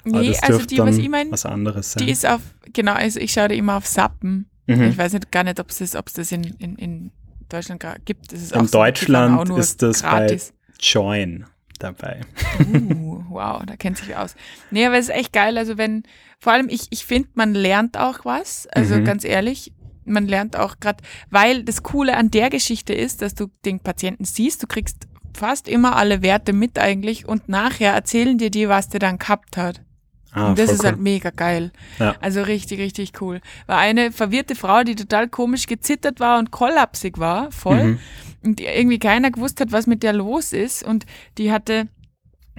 Nee, 0.04 0.38
also 0.40 0.64
die, 0.64 0.78
was 0.78 1.00
ich 1.00 1.10
meine, 1.10 1.32
was 1.32 1.48
anderes 1.48 1.94
sein. 1.94 2.06
die 2.06 2.12
ist 2.12 2.28
auf, 2.28 2.42
genau, 2.74 2.94
also 2.94 3.20
ich 3.20 3.32
schaue 3.32 3.48
die 3.48 3.58
immer 3.58 3.78
auf 3.78 3.88
Sappen. 3.88 4.48
Mhm. 4.68 4.84
Ich 4.84 4.98
weiß 4.98 5.14
nicht, 5.14 5.32
gar 5.32 5.44
nicht, 5.44 5.60
ob 5.60 5.70
es 5.70 5.78
das, 5.80 5.96
ob's 5.96 6.14
das 6.14 6.32
in, 6.32 6.44
in, 6.44 6.76
in 6.76 7.12
Deutschland 7.50 7.86
gibt. 8.06 8.32
Das 8.32 8.42
ist 8.42 8.52
In 8.56 8.68
so, 8.68 8.78
Deutschland 8.80 9.48
nur 9.48 9.58
ist 9.60 9.82
das 9.82 10.02
gratis. 10.02 10.52
bei 10.52 10.74
Join 10.80 11.46
dabei. 11.80 12.22
Uh, 12.60 13.24
wow, 13.30 13.62
da 13.66 13.76
kennt 13.76 13.98
sich 13.98 14.16
aus. 14.16 14.36
Nee, 14.72 14.86
aber 14.86 14.98
es 14.98 15.10
ist 15.10 15.16
echt 15.16 15.34
geil. 15.34 15.58
Also 15.58 15.78
wenn, 15.78 16.04
vor 16.40 16.54
allem 16.54 16.70
ich, 16.70 16.88
ich 16.90 17.06
finde, 17.06 17.30
man 17.36 17.54
lernt 17.54 17.98
auch 17.98 18.26
was. 18.26 18.68
Also 18.68 18.96
Mhm. 18.96 19.06
ganz 19.06 19.24
ehrlich, 19.24 19.74
man 20.06 20.28
lernt 20.28 20.56
auch 20.56 20.80
gerade, 20.80 21.04
weil 21.30 21.64
das 21.64 21.84
Coole 21.84 22.16
an 22.18 22.32
der 22.32 22.50
Geschichte 22.50 22.94
ist, 22.94 23.22
dass 23.22 23.36
du 23.36 23.48
den 23.66 23.80
Patienten 23.80 24.26
siehst, 24.26 24.64
du 24.64 24.68
kriegst 24.68 25.08
fast 25.36 25.68
immer 25.68 25.96
alle 25.98 26.22
Werte 26.22 26.54
mit 26.54 26.80
eigentlich 26.80 27.28
und 27.28 27.50
nachher 27.50 27.94
erzählen 27.94 28.38
dir 28.38 28.50
die, 28.50 28.70
was 28.70 28.88
der 28.90 29.00
dann 29.02 29.18
gehabt 29.20 29.58
hat. 29.58 29.82
Ah, 30.36 30.50
und 30.50 30.60
das 30.60 30.70
ist 30.70 30.80
cool. 30.80 30.88
halt 30.88 31.00
mega 31.00 31.30
geil. 31.30 31.72
Ja. 31.98 32.16
Also 32.20 32.42
richtig, 32.42 32.80
richtig 32.80 33.22
cool. 33.22 33.40
War 33.68 33.78
eine 33.78 34.12
verwirrte 34.12 34.56
Frau, 34.56 34.84
die 34.84 34.96
total 34.96 35.30
komisch 35.30 35.66
gezittert 35.66 36.20
war 36.20 36.40
und 36.40 36.52
kollapsig 36.52 37.18
war, 37.18 37.52
voll. 37.52 37.84
Mhm. 37.84 38.00
Und 38.44 38.60
die 38.60 38.66
irgendwie 38.66 39.00
keiner 39.00 39.32
gewusst 39.32 39.62
hat, 39.62 39.72
was 39.72 39.88
mit 39.88 40.04
der 40.04 40.12
los 40.12 40.52
ist. 40.52 40.84
Und 40.84 41.06
die 41.38 41.54
hatte, 41.54 41.88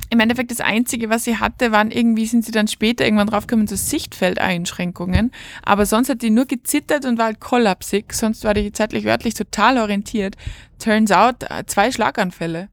im 0.09 0.21
Endeffekt 0.21 0.51
das 0.51 0.61
Einzige, 0.61 1.11
was 1.11 1.25
sie 1.25 1.37
hatte, 1.37 1.71
waren 1.71 1.91
irgendwie, 1.91 2.25
sind 2.25 2.47
sie 2.47 2.51
dann 2.51 2.67
später 2.67 3.05
irgendwann 3.05 3.29
draufgekommen, 3.29 3.67
so 3.67 3.77
Sichtfeldeinschränkungen. 3.77 5.31
Aber 5.63 5.85
sonst 5.85 6.09
hat 6.09 6.23
die 6.23 6.31
nur 6.31 6.47
gezittert 6.47 7.05
und 7.05 7.19
war 7.19 7.27
halt 7.27 7.41
kollapsig. 7.41 8.15
Sonst 8.15 8.43
war 8.45 8.55
die 8.55 8.73
zeitlich 8.73 9.05
wörtlich 9.05 9.35
total 9.35 9.77
orientiert. 9.77 10.37
Turns 10.79 11.13
out, 11.13 11.43
äh, 11.51 11.65
zwei 11.67 11.93
Schlaganfälle. 11.93 12.71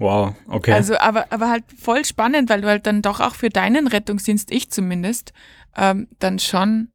Wow, 0.00 0.34
okay. 0.48 0.72
Also, 0.72 0.96
aber, 0.96 1.30
aber 1.30 1.50
halt 1.50 1.64
voll 1.78 2.06
spannend, 2.06 2.48
weil 2.48 2.62
du 2.62 2.68
halt 2.68 2.86
dann 2.86 3.02
doch 3.02 3.20
auch 3.20 3.34
für 3.34 3.50
deinen 3.50 3.86
Rettungsdienst, 3.86 4.50
ich 4.50 4.70
zumindest, 4.70 5.34
ähm, 5.76 6.08
dann 6.18 6.38
schon, 6.38 6.88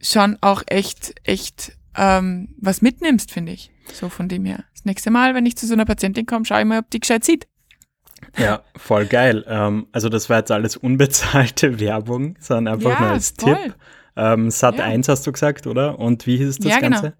schon 0.00 0.36
auch 0.40 0.64
echt, 0.66 1.14
echt 1.22 1.78
ähm, 1.96 2.56
was 2.60 2.82
mitnimmst, 2.82 3.30
finde 3.30 3.52
ich. 3.52 3.70
So 3.92 4.08
von 4.08 4.28
dem 4.28 4.44
her. 4.44 4.64
Das 4.74 4.84
nächste 4.84 5.12
Mal, 5.12 5.36
wenn 5.36 5.46
ich 5.46 5.56
zu 5.56 5.64
so 5.64 5.74
einer 5.74 5.84
Patientin 5.84 6.26
komme, 6.26 6.44
schaue 6.44 6.60
ich 6.60 6.66
mal, 6.66 6.80
ob 6.80 6.90
die 6.90 6.98
gescheit 6.98 7.22
sieht. 7.22 7.46
ja, 8.36 8.62
voll 8.76 9.06
geil. 9.06 9.44
Ähm, 9.46 9.86
also 9.92 10.08
das 10.08 10.28
war 10.28 10.38
jetzt 10.38 10.50
alles 10.50 10.76
unbezahlte 10.76 11.78
Werbung, 11.80 12.36
sondern 12.40 12.74
einfach 12.74 12.98
nur 12.98 13.10
als 13.10 13.34
voll. 13.38 13.54
Tipp. 13.54 13.74
Ähm, 14.16 14.50
Sat 14.50 14.78
Ja. 14.78 14.86
1 14.86 15.08
hast 15.08 15.24
du 15.24 15.30
gesagt, 15.30 15.68
oder? 15.68 16.00
Und 16.00 16.26
wie 16.26 16.36
hieß 16.36 16.58
das 16.58 16.66
Ja, 16.66 16.80
genau. 16.80 17.12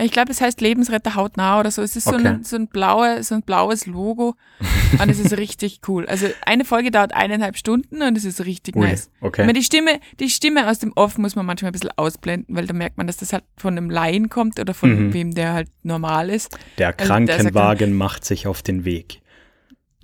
Ich 0.00 0.12
glaube, 0.12 0.30
es 0.30 0.40
heißt 0.40 0.60
Lebensretter 0.60 1.16
hautnah 1.16 1.58
oder 1.58 1.70
so. 1.72 1.82
Es 1.82 1.96
ist 1.96 2.04
so, 2.04 2.14
Okay. 2.14 2.28
ein, 2.28 2.44
so, 2.44 2.54
ein, 2.56 2.68
blaue, 2.68 3.22
so 3.24 3.34
ein 3.34 3.42
blaues 3.42 3.86
Logo 3.86 4.36
und 5.02 5.08
es 5.10 5.18
ist 5.18 5.36
richtig 5.36 5.80
cool. 5.88 6.06
Also 6.06 6.26
eine 6.46 6.64
Folge 6.64 6.90
dauert 6.92 7.12
eineinhalb 7.14 7.56
Stunden 7.56 8.02
und 8.02 8.16
es 8.16 8.24
ist 8.24 8.44
richtig 8.44 8.76
Ui, 8.76 8.86
nice. 8.86 9.10
okay. 9.20 9.42
Aber 9.42 9.52
die 9.52 9.62
Stimme, 9.64 9.98
die 10.20 10.30
Stimme 10.30 10.68
aus 10.70 10.78
dem 10.78 10.92
Off 10.94 11.18
muss 11.18 11.34
man 11.34 11.44
manchmal 11.46 11.70
ein 11.70 11.72
bisschen 11.72 11.90
ausblenden, 11.96 12.54
weil 12.54 12.66
da 12.66 12.74
merkt 12.74 12.96
man, 12.96 13.06
dass 13.08 13.16
das 13.16 13.32
halt 13.32 13.42
von 13.56 13.76
einem 13.76 13.90
Laien 13.90 14.28
kommt 14.28 14.60
oder 14.60 14.72
von 14.72 15.08
Mhm. 15.08 15.12
wem, 15.14 15.34
der 15.34 15.52
halt 15.52 15.68
normal 15.82 16.30
ist. 16.30 16.56
Der 16.78 16.88
Also 16.88 16.96
der 16.98 17.06
sagt 17.06 17.36
Krankenwagen 17.36 17.92
macht 17.92 18.24
sich 18.24 18.46
auf 18.46 18.62
den 18.62 18.84
Weg. 18.84 19.20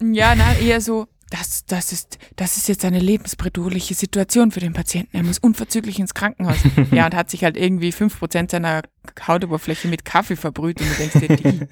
Ja, 0.00 0.34
nein, 0.34 0.56
eher 0.60 0.80
so, 0.80 1.06
das, 1.30 1.64
das, 1.66 1.92
ist, 1.92 2.18
das 2.36 2.56
ist 2.56 2.68
jetzt 2.68 2.84
eine 2.84 2.98
lebensbedrohliche 2.98 3.94
Situation 3.94 4.50
für 4.50 4.60
den 4.60 4.72
Patienten. 4.72 5.16
Er 5.16 5.22
muss 5.22 5.38
unverzüglich 5.38 5.98
ins 5.98 6.14
Krankenhaus. 6.14 6.58
ja, 6.92 7.06
und 7.06 7.14
hat 7.14 7.30
sich 7.30 7.44
halt 7.44 7.56
irgendwie 7.56 7.90
5% 7.90 8.50
seiner 8.50 8.82
Hautoberfläche 9.26 9.88
mit 9.88 10.04
Kaffee 10.04 10.36
verbrüht 10.36 10.80
und 10.80 10.88
du 10.90 10.94
denkst 10.94 11.20
dir, 11.20 11.36
die, 11.36 11.68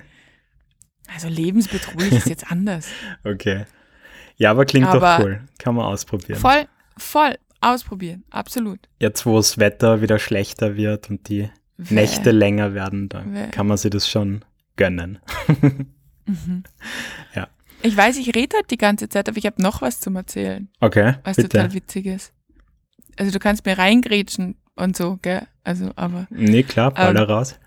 also 1.15 1.29
lebensbedrohlich 1.29 2.13
ist 2.13 2.29
jetzt 2.29 2.51
anders. 2.51 2.87
Okay. 3.25 3.65
Ja, 4.37 4.51
aber 4.51 4.65
klingt 4.65 4.87
Aber- 4.89 5.19
doch 5.19 5.25
cool. 5.25 5.41
Kann 5.59 5.75
man 5.75 5.85
ausprobieren. 5.85 6.39
Voll, 6.41 6.67
voll 6.97 7.37
ausprobieren, 7.61 8.25
absolut. 8.31 8.81
Jetzt, 8.99 9.25
wo 9.27 9.37
das 9.37 9.59
Wetter 9.59 10.01
wieder 10.03 10.19
schlechter 10.19 10.75
wird 10.77 11.11
und 11.11 11.29
die 11.29 11.49
Nächte 11.77 12.31
länger 12.33 12.75
werden, 12.75 13.09
dann 13.09 13.35
Wäh. 13.35 13.49
kann 13.51 13.67
man 13.69 13.77
sich 13.77 13.91
das 13.91 14.09
schon 14.09 14.45
gönnen. 14.77 15.19
Mhm. 16.25 16.63
Ja. 17.35 17.49
Ich 17.83 17.97
weiß, 17.97 18.17
ich 18.19 18.35
rede 18.35 18.57
halt 18.57 18.71
die 18.71 18.79
ganze 18.79 19.09
Zeit, 19.09 19.29
aber 19.29 19.39
ich 19.39 19.47
habe 19.47 19.61
noch 19.63 19.83
was 19.83 20.01
zum 20.01 20.17
Erzählen, 20.17 20.69
Okay, 20.81 21.15
was 21.25 21.37
bitte. 21.37 21.49
total 21.51 21.73
witzig 21.75 22.07
ist. 22.07 22.33
Also 23.19 23.33
du 23.33 23.39
kannst 23.39 23.67
mir 23.67 23.77
reingrätschen 23.79 24.57
und 24.77 24.97
so, 24.97 25.19
gell? 25.21 25.47
Also, 25.65 25.91
aber 25.97 26.27
Nee, 26.31 26.63
klar, 26.63 26.89
Ähm, 26.91 27.15
Baller 27.15 27.29
raus. 27.29 27.59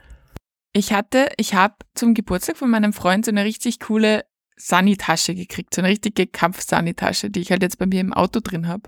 ich 0.73 0.91
hatte, 0.93 1.29
ich 1.37 1.53
habe 1.53 1.75
zum 1.93 2.13
Geburtstag 2.13 2.57
von 2.57 2.69
meinem 2.69 2.93
Freund 2.93 3.25
so 3.25 3.31
eine 3.31 3.45
richtig 3.45 3.79
coole 3.79 4.25
Sunny-Tasche 4.57 5.35
gekriegt, 5.35 5.73
so 5.75 5.81
eine 5.81 5.89
richtige 5.89 6.27
Kampf-Sunny-Tasche, 6.27 7.29
die 7.29 7.41
ich 7.41 7.51
halt 7.51 7.61
jetzt 7.61 7.77
bei 7.77 7.85
mir 7.85 7.99
im 7.99 8.13
Auto 8.13 8.39
drin 8.39 8.67
habe, 8.67 8.83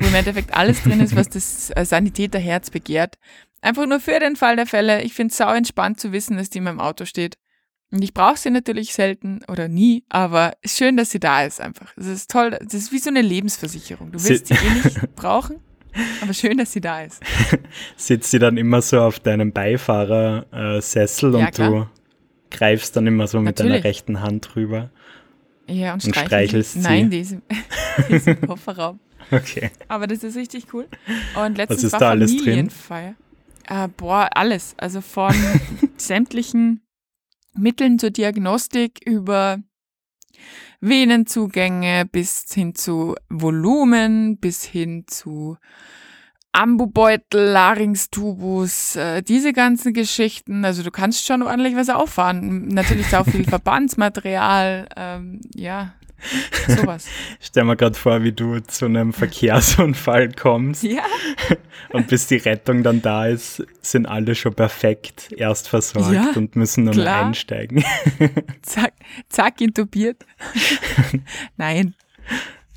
wo 0.00 0.06
im 0.08 0.14
Endeffekt 0.14 0.52
alles 0.54 0.82
drin 0.82 1.00
ist, 1.00 1.14
was 1.16 1.28
das 1.28 1.70
äh, 1.76 1.84
Sanitäterherz 1.84 2.70
begehrt. 2.70 3.18
Einfach 3.60 3.86
nur 3.86 4.00
für 4.00 4.18
den 4.18 4.34
Fall 4.34 4.56
der 4.56 4.66
Fälle. 4.66 5.02
Ich 5.02 5.14
finde 5.14 5.30
es 5.30 5.38
sau 5.38 5.52
entspannt 5.54 6.00
zu 6.00 6.10
wissen, 6.10 6.36
dass 6.36 6.50
die 6.50 6.58
in 6.58 6.64
meinem 6.64 6.80
Auto 6.80 7.04
steht. 7.04 7.38
Und 7.92 8.02
ich 8.02 8.14
brauche 8.14 8.36
sie 8.38 8.50
natürlich 8.50 8.94
selten 8.94 9.40
oder 9.48 9.68
nie, 9.68 10.02
aber 10.08 10.54
ist 10.62 10.78
schön, 10.78 10.96
dass 10.96 11.10
sie 11.10 11.20
da 11.20 11.44
ist 11.44 11.60
einfach. 11.60 11.92
Das 11.96 12.06
ist 12.06 12.30
toll. 12.30 12.50
Das 12.62 12.72
ist 12.74 12.90
wie 12.92 12.98
so 12.98 13.10
eine 13.10 13.20
Lebensversicherung. 13.22 14.10
Du 14.12 14.22
willst 14.24 14.46
sie, 14.48 14.54
Sie- 14.54 14.66
eh 14.66 14.70
nicht 14.84 15.14
brauchen, 15.16 15.56
aber 16.22 16.32
schön, 16.32 16.56
dass 16.56 16.72
sie 16.72 16.80
da 16.80 17.02
ist. 17.02 17.20
Sitzt 17.96 18.30
sie 18.30 18.38
dann 18.38 18.56
immer 18.56 18.80
so 18.82 19.00
auf 19.00 19.20
deinem 19.20 19.52
Beifahrersessel 19.52 21.34
Ja, 21.38 21.46
und 21.46 21.58
du 21.58 21.86
greifst 22.50 22.96
dann 22.96 23.06
immer 23.06 23.26
so 23.28 23.40
mit 23.40 23.60
deiner 23.60 23.84
rechten 23.84 24.20
Hand 24.20 24.54
drüber. 24.54 24.90
Ja, 25.68 25.94
und, 25.94 26.04
Und 26.04 26.10
streichel 26.14 26.26
streichelst 26.64 26.72
sie. 26.74 26.80
Nein, 26.80 27.10
die 27.10 27.20
ist, 27.20 27.32
im- 27.32 27.42
die 28.08 28.14
ist 28.14 28.26
im 28.26 28.40
Kofferraum. 28.40 29.00
Okay. 29.30 29.70
Aber 29.88 30.06
das 30.06 30.24
ist 30.24 30.36
richtig 30.36 30.72
cool. 30.74 30.86
Und 31.36 31.56
letztens 31.56 31.84
ist 31.84 31.92
war 31.92 32.00
da 32.00 32.10
alles 32.10 32.30
drin? 32.32 32.40
Familienfeier. 32.44 33.14
Äh, 33.68 33.88
boah, 33.96 34.28
alles. 34.34 34.74
Also 34.78 35.00
von 35.00 35.32
sämtlichen 35.96 36.80
Mitteln 37.56 37.98
zur 37.98 38.10
Diagnostik 38.10 39.00
über 39.04 39.58
Venenzugänge 40.80 42.06
bis 42.06 42.44
hin 42.52 42.74
zu 42.74 43.14
Volumen, 43.28 44.38
bis 44.38 44.64
hin 44.64 45.04
zu 45.06 45.56
Ambubeutel, 46.52 47.50
Larynxtubus, 47.50 48.96
äh, 48.96 49.22
diese 49.22 49.54
ganzen 49.54 49.94
Geschichten. 49.94 50.64
Also 50.66 50.82
du 50.82 50.90
kannst 50.90 51.24
schon 51.24 51.42
ordentlich 51.42 51.76
was 51.76 51.88
auffahren. 51.88 52.68
Natürlich 52.68 53.14
auch 53.16 53.24
viel 53.24 53.44
Verbandsmaterial. 53.48 54.86
Ähm, 54.96 55.40
ja, 55.54 55.94
Sowas. 56.68 57.06
Stell 57.40 57.64
mir 57.64 57.76
gerade 57.76 57.96
vor, 57.98 58.22
wie 58.22 58.32
du 58.32 58.60
zu 58.60 58.84
einem 58.86 59.12
Verkehrsunfall 59.12 60.32
kommst 60.32 60.82
Ja. 60.82 61.02
und 61.92 62.08
bis 62.08 62.26
die 62.28 62.36
Rettung 62.36 62.82
dann 62.82 63.02
da 63.02 63.26
ist, 63.26 63.62
sind 63.80 64.06
alle 64.06 64.34
schon 64.34 64.54
perfekt 64.54 65.32
erst 65.36 65.68
versorgt 65.68 66.12
Ja, 66.12 66.32
und 66.36 66.56
müssen 66.56 66.84
nur 66.84 66.94
klar. 66.94 67.26
einsteigen. 67.26 67.84
Zack, 68.62 68.94
zack, 69.28 69.60
intubiert. 69.60 70.24
Nein. 71.56 71.94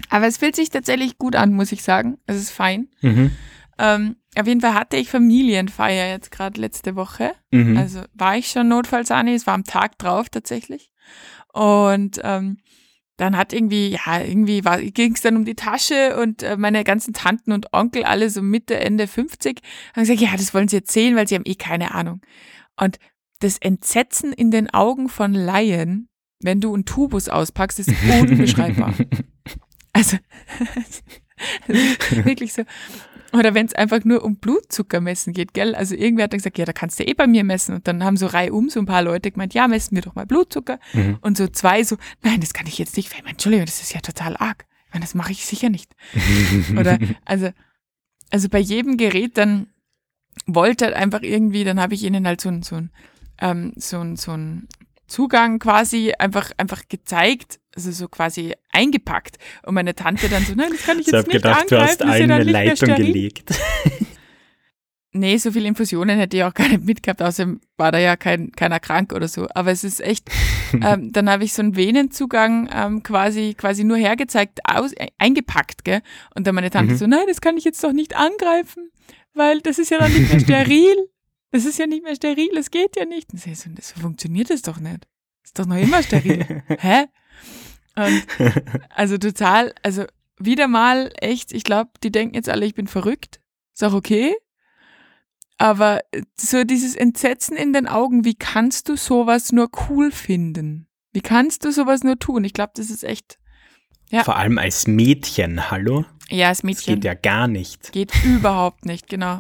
Aber 0.10 0.28
es 0.28 0.38
fühlt 0.38 0.56
sich 0.56 0.70
tatsächlich 0.70 1.18
gut 1.18 1.36
an, 1.36 1.54
muss 1.54 1.72
ich 1.72 1.84
sagen. 1.84 2.18
Es 2.26 2.38
ist 2.38 2.52
fein. 2.52 2.88
Mhm. 3.02 3.32
Ähm, 3.78 4.16
auf 4.38 4.48
jeden 4.48 4.62
Fall 4.62 4.74
hatte 4.74 4.98
ich 4.98 5.10
Familienfeier 5.10 6.10
jetzt 6.10 6.32
gerade 6.32 6.60
letzte 6.60 6.96
Woche. 6.96 7.32
Mhm. 7.52 7.78
Also 7.78 8.02
war 8.14 8.38
ich 8.38 8.48
schon 8.48 8.68
Notfallsahne, 8.70 9.34
es 9.34 9.48
war 9.48 9.54
am 9.54 9.64
Tag 9.64 9.98
drauf 9.98 10.30
tatsächlich. 10.30 10.92
Und 11.54 12.20
ähm, 12.24 12.58
dann 13.18 13.38
hat 13.38 13.54
irgendwie, 13.54 13.92
ja, 13.92 14.22
irgendwie 14.22 14.62
ging 14.92 15.14
es 15.14 15.22
dann 15.22 15.38
um 15.38 15.46
die 15.46 15.56
Tasche 15.56 16.20
und 16.22 16.44
äh, 16.44 16.58
meine 16.58 16.84
ganzen 16.84 17.14
Tanten 17.14 17.52
und 17.52 17.74
Onkel, 17.74 18.04
alle 18.04 18.30
so 18.30 18.42
Mitte, 18.42 18.80
Ende 18.80 19.08
50, 19.08 19.62
haben 19.96 20.04
gesagt, 20.04 20.20
ja, 20.20 20.32
das 20.36 20.54
wollen 20.54 20.68
sie 20.68 20.78
jetzt 20.78 20.92
sehen, 20.92 21.16
weil 21.16 21.28
sie 21.28 21.36
haben 21.36 21.46
eh 21.46 21.56
keine 21.56 21.94
Ahnung. 21.94 22.22
Und 22.78 23.00
das 23.40 23.58
Entsetzen 23.58 24.34
in 24.34 24.52
den 24.52 24.74
Augen 24.74 25.08
von 25.08 25.34
Laien, 25.34 26.10
wenn 26.42 26.60
du 26.60 26.74
einen 26.74 26.86
Tubus 26.86 27.30
auspackst, 27.30 27.80
ist 27.80 27.92
unbeschreibbar. 28.22 28.94
Also, 29.98 30.18
wirklich 31.68 32.52
so. 32.52 32.64
Oder 33.38 33.54
wenn 33.54 33.66
es 33.66 33.74
einfach 33.74 34.04
nur 34.04 34.24
um 34.24 34.38
Blutzucker 34.38 35.02
messen 35.02 35.34
geht, 35.34 35.54
gell? 35.54 35.76
Also 35.76 35.96
irgendwer 35.96 36.26
hat 36.26 36.34
dann 36.34 36.40
gesagt, 36.40 36.58
ja, 36.58 36.66
da 36.66 36.74
kannst 36.74 37.00
du 37.00 37.04
eh 37.04 37.14
bei 37.14 37.28
mir 37.28 37.44
messen. 37.44 37.76
Und 37.76 37.88
dann 37.88 38.04
haben 38.04 38.18
so 38.18 38.28
reihum 38.28 38.70
so 38.70 38.80
ein 38.80 38.86
paar 38.86 39.02
Leute 39.02 39.32
gemeint, 39.32 39.54
ja, 39.54 39.68
messen 39.68 39.96
wir 39.96 40.02
doch 40.02 40.16
mal 40.16 40.26
Blutzucker. 40.26 40.80
Mhm. 40.94 41.18
Und 41.22 41.38
so 41.38 41.48
zwei 41.48 41.84
so, 41.84 41.98
nein, 42.24 42.40
das 42.40 42.54
kann 42.54 42.68
ich 42.68 42.78
jetzt 42.78 42.96
nicht. 42.96 43.12
Ich 43.12 43.20
meine, 43.20 43.32
Entschuldigung, 43.32 43.66
das 43.66 43.82
ist 43.82 43.94
ja 43.94 44.00
total 44.00 44.38
arg. 44.38 44.66
Ich 44.88 44.94
meine, 44.94 45.04
das 45.04 45.16
mache 45.16 45.32
ich 45.32 45.46
sicher 45.46 45.70
nicht. 45.70 45.94
Oder 46.80 46.98
also, 47.26 47.50
also 48.30 48.50
bei 48.50 48.60
jedem 48.60 48.98
Gerät 48.98 49.38
dann 49.38 49.68
wollte 50.46 50.86
halt 50.86 50.96
einfach 50.96 51.22
irgendwie, 51.22 51.64
dann 51.64 51.80
habe 51.80 51.94
ich 51.94 52.04
ihnen 52.04 52.28
halt 52.28 52.42
so 52.42 52.50
ein, 52.50 52.64
so 52.64 52.76
ein, 52.76 52.92
ähm, 53.40 53.74
so 53.76 54.00
ein, 54.00 54.16
so 54.16 54.32
ein 54.32 54.68
Zugang 55.08 55.60
quasi 55.60 56.14
einfach, 56.18 56.52
einfach 56.58 56.84
gezeigt, 56.90 57.60
also 57.76 57.92
so 57.92 58.08
quasi 58.08 58.54
eingepackt. 58.72 59.38
Und 59.66 59.76
meine 59.76 59.96
Tante 59.96 60.30
dann 60.30 60.44
so, 60.44 60.54
nein, 60.56 60.70
das 60.72 60.84
kann 60.84 60.98
ich 61.00 61.08
Ich 61.08 61.14
jetzt 61.14 61.20
habe 61.26 61.28
nicht 61.30 61.44
gedacht, 61.44 61.72
du 61.72 61.80
hast 61.80 62.02
angreifen, 62.02 62.08
das 62.08 62.08
ist 62.08 62.08
ja 62.08 62.12
allen 62.12 62.30
dann 62.30 62.42
eine 62.42 62.52
Leitung 62.52 62.96
gelegt. 62.96 63.50
Nee, 65.18 65.38
so 65.38 65.50
viele 65.50 65.70
Infusionen 65.70 66.20
hätte 66.20 66.36
ich 66.36 66.44
auch 66.44 66.54
gar 66.54 66.68
nicht 66.68 66.84
mitgehabt, 66.84 67.22
außerdem 67.22 67.62
war 67.78 67.94
da 67.94 68.00
ja 68.00 68.18
kein, 68.18 68.52
keiner 68.52 68.82
krank 68.82 69.14
oder 69.14 69.30
so. 69.30 69.48
Aber 69.56 69.72
es 69.72 69.86
ist 69.86 70.02
echt, 70.02 70.30
ähm, 70.74 71.14
dann 71.14 71.30
habe 71.30 71.46
ich 71.46 71.54
so 71.54 71.62
einen 71.62 71.78
Venenzugang 71.78 72.70
ähm, 72.74 73.02
quasi, 73.02 73.56
quasi 73.58 73.86
nur 73.86 73.96
hergezeigt, 73.96 74.60
aus, 74.66 74.92
äh, 74.92 75.08
eingepackt, 75.18 75.86
gell? 75.86 76.02
Und 76.36 76.46
dann 76.46 76.54
meine 76.54 76.70
Tante 76.70 76.96
Mhm. 76.96 76.98
so, 76.98 77.08
nein, 77.08 77.24
das 77.30 77.40
kann 77.40 77.56
ich 77.56 77.64
jetzt 77.64 77.82
doch 77.82 77.94
nicht 77.94 78.14
angreifen, 78.18 78.92
weil 79.34 79.62
das 79.62 79.80
ist 79.80 79.90
ja 79.90 80.00
dann 80.00 80.12
nicht 80.12 80.30
mehr 80.30 80.40
steril. 80.42 80.96
Das 81.56 81.66
ist 81.66 81.80
ja 81.80 81.88
nicht 81.88 82.04
mehr 82.04 82.16
steril, 82.16 82.50
das 82.54 82.70
geht 82.70 82.98
ja 82.98 83.06
nicht. 83.06 83.32
Und 83.32 83.40
so, 83.40 83.50
so 83.54 84.00
funktioniert 84.02 84.50
das 84.50 84.62
doch 84.62 84.80
nicht. 84.80 85.08
Ist 85.44 85.58
doch 85.58 85.66
noch 85.66 85.78
immer 85.78 86.04
steril. 86.04 86.64
Hä? 86.80 87.06
Und 87.96 88.26
also 88.90 89.18
total, 89.18 89.74
also 89.82 90.04
wieder 90.38 90.68
mal 90.68 91.14
echt, 91.22 91.54
ich 91.54 91.64
glaube, 91.64 91.92
die 92.04 92.12
denken 92.12 92.36
jetzt 92.36 92.50
alle, 92.50 92.66
ich 92.66 92.74
bin 92.76 92.88
verrückt. 92.88 93.40
Ist 93.74 93.84
auch 93.86 93.94
okay. 93.94 94.36
Aber 95.58 96.02
äh, 96.12 96.24
so 96.38 96.66
dieses 96.66 96.96
Entsetzen 96.96 97.56
in 97.56 97.72
den 97.72 97.88
Augen, 97.88 98.26
wie 98.26 98.36
kannst 98.36 98.90
du 98.90 98.98
sowas 98.98 99.54
nur 99.54 99.70
cool 99.90 100.12
finden? 100.12 100.88
Wie 101.14 101.22
kannst 101.22 101.64
du 101.64 101.72
sowas 101.72 102.04
nur 102.04 102.20
tun? 102.20 102.44
Ich 102.44 102.52
glaube, 102.52 102.74
das 102.76 102.90
ist 102.90 103.06
echt, 103.06 103.40
Ja. 104.10 104.26
Vor 104.26 104.36
allem 104.36 104.58
als 104.58 104.88
Mädchen, 104.88 105.72
hallo? 105.72 106.04
ja, 106.30 106.50
das 106.50 106.58
Das 106.58 106.64
Mädchen 106.64 106.96
geht 106.96 107.06
ja 107.06 107.14
gar 107.14 107.48
nicht. 107.48 107.94
geht 107.94 108.12
überhaupt 108.26 108.86
nicht, 108.86 109.08
genau. 109.08 109.40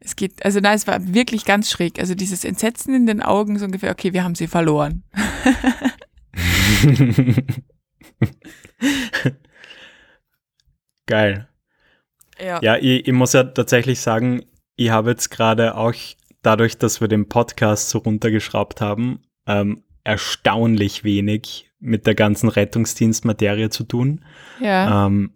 Es 0.00 0.16
geht, 0.16 0.44
also 0.44 0.60
nein, 0.60 0.76
es 0.76 0.86
war 0.86 1.14
wirklich 1.14 1.44
ganz 1.44 1.70
schräg. 1.70 1.98
Also 1.98 2.14
dieses 2.14 2.44
Entsetzen 2.44 2.94
in 2.94 3.06
den 3.06 3.22
Augen, 3.22 3.58
so 3.58 3.64
ungefähr, 3.64 3.90
okay, 3.90 4.12
wir 4.12 4.24
haben 4.24 4.34
sie 4.34 4.46
verloren. 4.46 5.02
Geil. 11.06 11.48
Ja. 12.40 12.60
Ja, 12.62 12.76
ich, 12.76 13.08
ich 13.08 13.12
muss 13.12 13.32
ja 13.32 13.42
tatsächlich 13.44 14.00
sagen, 14.00 14.44
ich 14.76 14.90
habe 14.90 15.10
jetzt 15.10 15.30
gerade 15.30 15.76
auch 15.76 15.94
dadurch, 16.42 16.78
dass 16.78 17.00
wir 17.00 17.08
den 17.08 17.28
Podcast 17.28 17.90
so 17.90 17.98
runtergeschraubt 17.98 18.80
haben, 18.80 19.22
ähm, 19.46 19.82
erstaunlich 20.04 21.02
wenig 21.02 21.72
mit 21.80 22.06
der 22.06 22.14
ganzen 22.14 22.48
Rettungsdienstmaterie 22.48 23.70
zu 23.70 23.82
tun. 23.84 24.24
ja. 24.60 25.06
Ähm, 25.06 25.32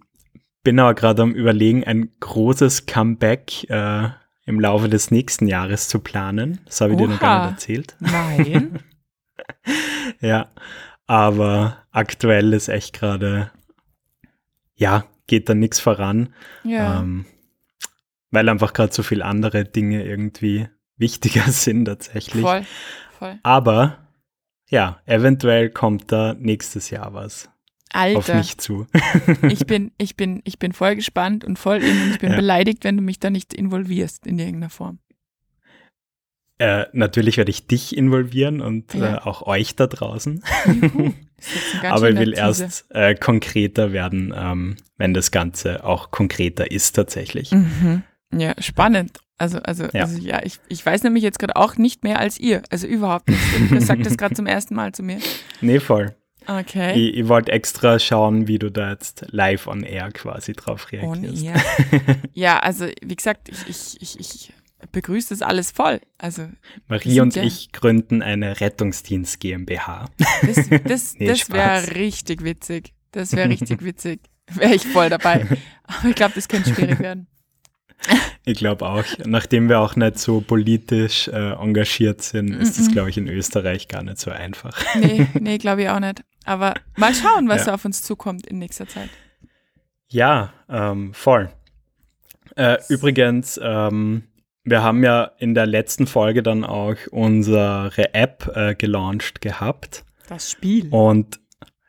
bin 0.65 0.79
aber 0.79 0.95
gerade 0.95 1.23
am 1.23 1.35
Überlegen, 1.35 1.85
ein 1.85 2.11
großes 2.21 2.87
Comeback 2.87 3.69
äh, 3.69 4.11
im 4.45 4.59
Laufe 4.61 4.89
des 4.89 5.11
nächsten 5.11 5.47
Jahres 5.47 5.89
zu 5.89 5.99
planen. 6.01 6.61
Das 6.67 6.81
habe 6.81 6.93
ich 6.93 6.99
dir 6.99 7.09
noch 7.09 7.21
gar 7.21 7.39
Oha. 7.41 7.45
nicht 7.47 7.53
erzählt. 7.55 7.97
Nein. 8.01 8.79
Ja, 10.21 10.51
aber 11.07 11.79
aktuell 11.91 12.53
ist 12.53 12.69
echt 12.69 12.93
gerade, 12.93 13.51
ja, 14.75 15.05
geht 15.27 15.49
da 15.49 15.55
nichts 15.55 15.81
voran, 15.81 16.33
Ja. 16.65 17.01
ähm, 17.01 17.25
weil 18.31 18.49
einfach 18.49 18.73
gerade 18.73 18.93
so 18.93 19.03
viele 19.03 19.25
andere 19.25 19.65
Dinge 19.65 20.05
irgendwie 20.05 20.69
wichtiger 20.97 21.43
sind 21.51 21.87
tatsächlich. 21.87 22.43
voll. 22.43 22.65
Voll. 23.19 23.39
Aber 23.43 23.99
ja, 24.69 25.01
eventuell 25.07 25.71
kommt 25.71 26.13
da 26.13 26.35
nächstes 26.35 26.91
Jahr 26.91 27.15
was 27.15 27.51
auf 27.95 28.01
Alter, 28.29 28.37
mich 28.39 28.59
zu. 28.59 28.87
ich 29.49 29.67
bin, 29.67 29.93
ich 29.99 30.17
bin, 30.17 30.41
ich 30.45 30.59
bin 30.59 30.73
voll 30.73 30.97
gespannt 30.97 31.45
und 31.45 31.59
voll 31.59 31.79
in 31.83 32.03
und 32.03 32.11
ich 32.13 32.19
bin 32.19 32.31
Ja. 32.31 32.37
beleidigt, 32.37 32.85
wenn 32.85 32.97
du 32.97 33.03
mich 33.03 33.21
da 33.21 33.31
nicht 33.31 33.53
involvierst 33.55 34.27
in 34.27 34.39
irgendeiner 34.39 34.71
Form. 34.71 34.99
Äh, 36.59 36.87
natürlich 36.93 37.39
werde 37.39 37.51
ich 37.51 37.67
dich 37.67 37.97
involvieren 37.97 38.61
und 38.61 38.95
Ja. 38.95 39.17
äh, 39.17 39.19
auch 39.21 39.43
euch 39.47 39.75
da 39.75 39.87
draußen. 39.87 40.45
Juhu. 40.67 41.13
Aber 41.83 42.11
ich 42.11 42.17
will 42.19 42.35
erst 42.35 42.85
äh, 42.91 43.17
konkreter 43.17 43.93
werden, 43.93 44.33
ähm, 44.37 44.77
wenn 44.97 45.13
das 45.13 45.33
Ganze 45.33 45.85
auch 45.85 46.13
konkreter 46.13 46.71
ist 46.71 46.93
tatsächlich. 46.93 47.51
Mhm. 47.51 48.05
Ja, 48.33 48.55
spannend. 48.61 49.19
Also, 49.39 49.59
also, 49.59 49.85
Ja. 49.93 50.03
also 50.03 50.19
ja, 50.21 50.41
ich, 50.45 50.61
ich 50.69 50.87
weiß 50.87 51.03
nämlich 51.03 51.25
jetzt 51.25 51.41
gerade 51.41 51.57
auch 51.57 51.77
nicht 51.79 52.05
mehr 52.05 52.21
als 52.21 52.39
ihr. 52.39 52.63
Also 52.71 52.87
überhaupt 52.87 53.29
nicht. 53.29 53.41
Das 53.73 53.87
sagt 53.89 54.07
das 54.07 54.17
gerade 54.17 54.35
zum 54.37 54.47
ersten 54.47 54.77
Mal 54.77 54.93
zu 54.93 55.03
mir. 55.03 55.19
Nee, 55.61 55.81
voll. 55.81 56.15
Okay. 56.47 56.93
Ich, 57.11 57.17
ich 57.19 57.29
wollte 57.29 57.53
extra 57.53 57.99
schauen, 57.99 58.49
wie 58.49 58.59
du 58.59 58.71
da 58.71 58.91
jetzt 58.91 59.25
live 59.31 59.67
on 59.67 59.83
air 59.83 60.11
quasi 60.13 60.53
drauf 60.53 60.87
On 61.03 61.25
reagierst. 61.25 61.45
air. 61.45 62.17
Ja, 62.35 62.59
also 62.61 62.87
wie 63.03 63.17
gesagt, 63.17 63.49
ich, 63.49 63.69
ich, 63.69 64.01
ich, 64.03 64.21
ich 64.21 64.53
begrüße 64.91 65.31
das 65.31 65.43
alles 65.43 65.71
voll. 65.71 66.01
Also 66.19 66.49
Marie 66.89 67.21
und 67.21 67.35
ja- 67.37 67.43
ich 67.45 67.71
gründen 67.73 68.23
eine 68.23 68.61
Rettungsdienst 68.61 69.39
GmbH. 69.41 70.07
das, 70.43 70.69
das, 70.85 71.15
Nee, 71.19 71.27
das 71.29 71.51
wäre 71.51 71.95
richtig 71.95 72.43
witzig. 72.43 72.93
Das 73.13 73.33
wäre 73.37 73.49
richtig 73.49 73.85
witzig. 73.85 74.21
Wäre 74.51 74.75
ich 74.75 74.87
voll 74.87 75.09
dabei. 75.11 75.47
Aber 75.85 76.09
ich 76.09 76.15
glaube, 76.15 76.35
das 76.35 76.49
könnte 76.49 76.75
schwierig 76.75 76.99
werden. 76.99 77.27
Ich 78.45 78.59
glaube 78.59 78.87
auch. 78.89 79.05
Nachdem 79.25 79.69
wir 79.69 79.79
auch 79.79 79.95
nicht 79.95 80.19
so 80.19 80.41
politisch 80.41 81.29
äh, 81.29 81.53
engagiert 81.53 82.21
sind, 82.23 82.51
ist 82.53 82.77
das, 82.79 82.89
Mhm. 82.89 82.93
glaube 82.93 83.11
ich, 83.11 83.17
in 83.19 83.29
Österreich 83.29 83.87
gar 83.87 84.03
nicht 84.03 84.19
so 84.19 84.33
einfach. 84.33 84.77
Nee, 84.97 85.29
nee, 85.39 85.59
glaube 85.59 85.83
ich 85.83 85.89
auch 85.89 86.01
nicht. 86.01 86.25
Aber 86.45 86.75
mal 86.97 87.15
schauen, 87.15 87.49
was 87.49 87.59
Ja. 87.59 87.65
so 87.65 87.71
auf 87.73 87.85
uns 87.85 88.03
zukommt 88.03 88.47
in 88.47 88.59
nächster 88.59 88.87
Zeit. 88.89 89.11
Ja, 90.09 90.53
ähm, 90.69 91.15
voll. 91.15 91.51
Äh, 92.57 92.79
übrigens, 92.89 93.59
ähm, 93.63 94.25
wir 94.65 94.83
haben 94.83 95.03
ja 95.03 95.31
in 95.39 95.55
der 95.55 95.67
letzten 95.67 96.07
Folge 96.07 96.43
dann 96.43 96.65
auch 96.65 96.97
unsere 97.11 97.91
App 98.15 98.51
äh, 98.55 98.75
gelauncht 98.75 99.41
gehabt. 99.41 100.05
Das 100.29 100.51
Spiel. 100.51 100.89
Und 100.91 101.41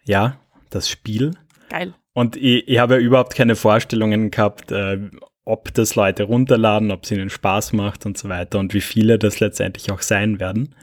ja, 0.06 0.40
das 0.70 0.90
Spiel. 0.90 1.32
Geil. 1.70 1.94
Und 2.14 2.36
ich, 2.36 2.68
ich 2.68 2.80
habe 2.80 2.96
ja 2.96 3.00
überhaupt 3.00 3.36
keine 3.36 3.56
Vorstellungen 3.56 4.32
gehabt, 4.32 4.72
äh, 4.72 5.00
ob 5.46 5.74
das 5.74 5.96
Leute 5.96 6.24
runterladen, 6.24 6.92
ob 6.92 7.04
es 7.04 7.12
ihnen 7.12 7.30
Spaß 7.30 7.74
macht 7.74 8.06
und 8.06 8.18
so 8.18 8.30
weiter 8.30 8.60
und 8.60 8.74
wie 8.74 8.82
viele 8.82 9.20
das 9.20 9.40
letztendlich 9.40 9.92
auch 9.92 10.02
sein 10.02 10.40
werden. 10.40 10.76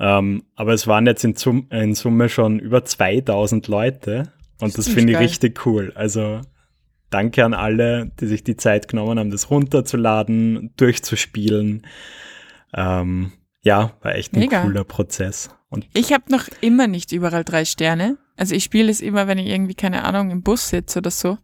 Ähm, 0.00 0.44
aber 0.54 0.72
es 0.74 0.86
waren 0.86 1.06
jetzt 1.06 1.24
in, 1.24 1.34
Sum 1.34 1.66
in 1.70 1.94
Summe 1.94 2.28
schon 2.28 2.58
über 2.58 2.84
2000 2.84 3.66
Leute 3.68 4.32
und 4.60 4.76
das 4.78 4.84
Ziemlich 4.86 4.94
finde 4.94 5.12
ich 5.12 5.18
geil. 5.18 5.26
richtig 5.26 5.66
cool. 5.66 5.92
Also 5.94 6.40
danke 7.10 7.44
an 7.44 7.54
alle, 7.54 8.10
die 8.20 8.26
sich 8.26 8.44
die 8.44 8.56
Zeit 8.56 8.88
genommen 8.88 9.18
haben, 9.18 9.30
das 9.30 9.50
runterzuladen, 9.50 10.72
durchzuspielen. 10.76 11.86
Ähm, 12.74 13.32
ja, 13.62 13.92
war 14.02 14.14
echt 14.14 14.34
ein 14.34 14.40
Mega. 14.40 14.62
cooler 14.62 14.84
Prozess. 14.84 15.50
Und 15.70 15.86
Ich 15.94 16.12
habe 16.12 16.24
noch 16.30 16.44
immer 16.60 16.86
nicht 16.86 17.12
überall 17.12 17.44
drei 17.44 17.64
Sterne. 17.64 18.18
Also 18.36 18.54
ich 18.54 18.64
spiele 18.64 18.90
es 18.90 19.00
immer, 19.00 19.26
wenn 19.26 19.38
ich 19.38 19.48
irgendwie, 19.48 19.74
keine 19.74 20.04
Ahnung, 20.04 20.30
im 20.30 20.42
Bus 20.42 20.68
sitze 20.68 21.00
oder 21.00 21.10
so. 21.10 21.38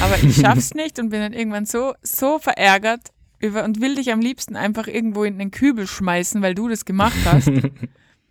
Aber 0.00 0.16
ich 0.22 0.36
schaff's 0.40 0.72
nicht 0.74 0.98
und 0.98 1.10
bin 1.10 1.20
dann 1.20 1.32
irgendwann 1.32 1.66
so, 1.66 1.94
so 2.00 2.38
verärgert 2.38 3.08
über 3.40 3.64
und 3.64 3.80
will 3.80 3.94
dich 3.94 4.12
am 4.12 4.20
liebsten 4.20 4.56
einfach 4.56 4.86
irgendwo 4.86 5.24
in 5.24 5.38
den 5.38 5.50
Kübel 5.50 5.86
schmeißen, 5.86 6.42
weil 6.42 6.54
du 6.54 6.68
das 6.68 6.84
gemacht 6.84 7.18
hast. 7.24 7.50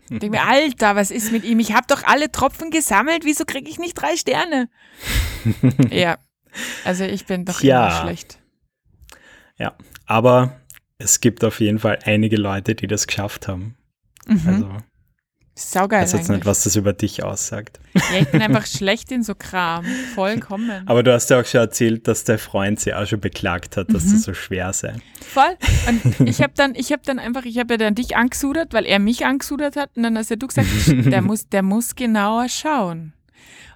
Ich 0.10 0.20
denke 0.20 0.38
mir, 0.38 0.48
Alter, 0.48 0.96
was 0.96 1.12
ist 1.12 1.34
mit 1.34 1.43
ihm? 1.43 1.60
Ich 1.60 1.74
habe 1.74 1.86
doch 1.89 2.04
alle 2.04 2.32
Tropfen 2.32 2.72
gesammelt, 2.72 3.26
wieso 3.26 3.43
kriege 3.43 3.70
ich 3.70 3.78
nicht 3.78 3.93
drei 3.93 4.15
Sterne? 4.15 4.70
ja, 5.89 6.17
also 6.86 7.04
ich 7.04 7.26
bin 7.26 7.43
doch 7.43 7.60
Tja. 7.60 7.88
immer 7.88 8.02
schlecht. 8.02 8.39
Ja, 9.58 9.76
aber 10.06 10.62
es 10.98 11.20
gibt 11.20 11.43
auf 11.43 11.60
jeden 11.60 11.80
Fall 11.80 12.00
einige 12.06 12.38
Leute, 12.38 12.74
die 12.74 12.88
das 12.88 13.08
geschafft 13.08 13.50
haben. 13.50 13.76
Mhm. 14.28 14.41
Also, 14.48 14.78
Saugeil 15.60 16.04
weiß 16.04 16.12
jetzt 16.13 16.20
eigentlich. 16.30 16.38
nicht, 16.38 16.46
was 16.46 16.63
das 16.63 16.76
über 16.76 16.93
dich 16.93 17.24
aussagt. 17.24 17.80
Ja, 17.96 18.20
ich 18.22 18.28
bin 18.30 18.41
einfach 18.41 18.65
schlecht 18.67 19.12
in 19.12 19.24
so 19.24 19.34
Kram. 19.36 19.86
Vollkommen. 20.13 20.84
Aber 20.88 21.02
du 21.04 21.12
hast 21.13 21.30
ja 21.30 21.41
auch 21.41 21.46
schon 21.46 21.62
erzählt, 21.62 22.08
dass 22.08 22.24
der 22.24 22.38
Freund 22.39 22.80
sie 22.80 22.93
auch 22.93 23.06
schon 23.08 23.20
beklagt 23.20 23.76
hat, 23.78 23.91
dass 23.93 24.06
Mhm. 24.06 24.12
das 24.12 24.24
so 24.24 24.34
schwer 24.34 24.72
sei. 24.74 24.93
Voll. 25.28 25.58
Und 25.88 26.20
ich 26.30 26.41
habe 26.41 26.54
dann, 26.56 26.76
ich 26.76 26.91
habe 26.91 27.02
dann 27.06 27.17
einfach, 27.20 27.43
ich 27.46 27.58
habe 27.58 27.74
ja 27.74 27.78
dann 27.78 27.96
dich 27.96 28.15
angesudert, 28.15 28.74
weil 28.74 28.86
er 28.86 29.00
mich 29.00 29.26
angesudert 29.26 29.76
hat. 29.76 29.89
Und 29.96 30.04
dann 30.04 30.17
hast 30.17 30.30
ja 30.30 30.36
du 30.36 30.48
gesagt, 30.48 30.67
der 30.88 31.22
muss, 31.24 31.50
der 31.50 31.63
muss 31.63 31.96
genauer 31.96 32.50
schauen. 32.50 33.13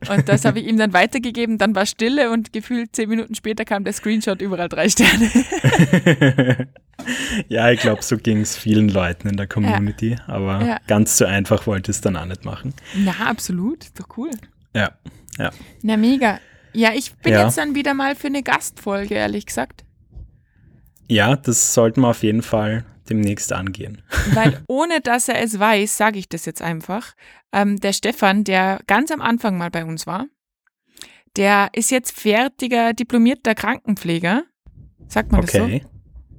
Und 0.09 0.27
das 0.29 0.45
habe 0.45 0.59
ich 0.59 0.67
ihm 0.67 0.77
dann 0.77 0.93
weitergegeben. 0.93 1.57
Dann 1.57 1.75
war 1.75 1.85
Stille 1.85 2.31
und 2.31 2.53
gefühlt 2.53 2.95
zehn 2.95 3.07
Minuten 3.09 3.35
später 3.35 3.65
kam 3.65 3.83
der 3.83 3.93
Screenshot 3.93 4.41
überall 4.41 4.67
drei 4.69 4.89
Sterne. 4.89 5.29
ja, 7.49 7.69
ich 7.71 7.79
glaube, 7.79 8.01
so 8.01 8.17
ging 8.17 8.41
es 8.41 8.55
vielen 8.57 8.89
Leuten 8.89 9.27
in 9.29 9.37
der 9.37 9.47
Community, 9.47 10.15
aber 10.27 10.63
Ja. 10.65 10.77
ganz 10.87 11.17
so 11.17 11.25
einfach 11.25 11.67
wollte 11.67 11.91
ich 11.91 11.97
es 11.97 12.01
dann 12.01 12.15
auch 12.17 12.25
nicht 12.25 12.45
machen. 12.45 12.73
Na, 12.95 13.13
absolut. 13.27 13.83
Ist 13.83 13.99
doch 13.99 14.07
cool. 14.17 14.31
Ja, 14.75 14.91
ja. 15.37 15.51
Na, 15.81 15.97
mega. 15.97 16.39
Ja, 16.73 16.91
ich 16.93 17.13
bin 17.15 17.33
Ja. 17.33 17.45
jetzt 17.45 17.57
dann 17.57 17.75
wieder 17.75 17.93
mal 17.93 18.15
für 18.15 18.27
eine 18.27 18.43
Gastfolge, 18.43 19.15
ehrlich 19.15 19.45
gesagt. 19.45 19.83
Ja, 21.07 21.35
das 21.35 21.73
sollten 21.73 22.01
wir 22.01 22.07
auf 22.09 22.23
jeden 22.23 22.41
Fall 22.41 22.85
demnächst 23.12 23.54
angehen. 23.54 24.02
Weil 24.34 24.62
ohne 24.67 25.02
dass 25.02 25.28
er 25.28 25.41
es 25.41 25.60
weiß, 25.60 25.97
sage 25.97 26.17
ich 26.19 26.28
das 26.30 26.45
jetzt 26.45 26.62
einfach. 26.62 27.13
Ähm, 27.52 27.80
der 27.80 27.93
Stefan, 27.93 28.43
der 28.43 28.80
ganz 28.88 29.12
am 29.12 29.21
Anfang 29.21 29.58
mal 29.58 29.69
bei 29.69 29.86
uns 29.86 30.08
war, 30.08 30.26
der 31.38 31.69
ist 31.74 31.91
jetzt 31.91 32.17
fertiger 32.19 32.93
diplomierter 32.93 33.56
Krankenpfleger. 33.56 34.43
Sagt 35.08 35.32
man 35.32 35.41
das 35.41 35.54
Okay. 35.56 35.84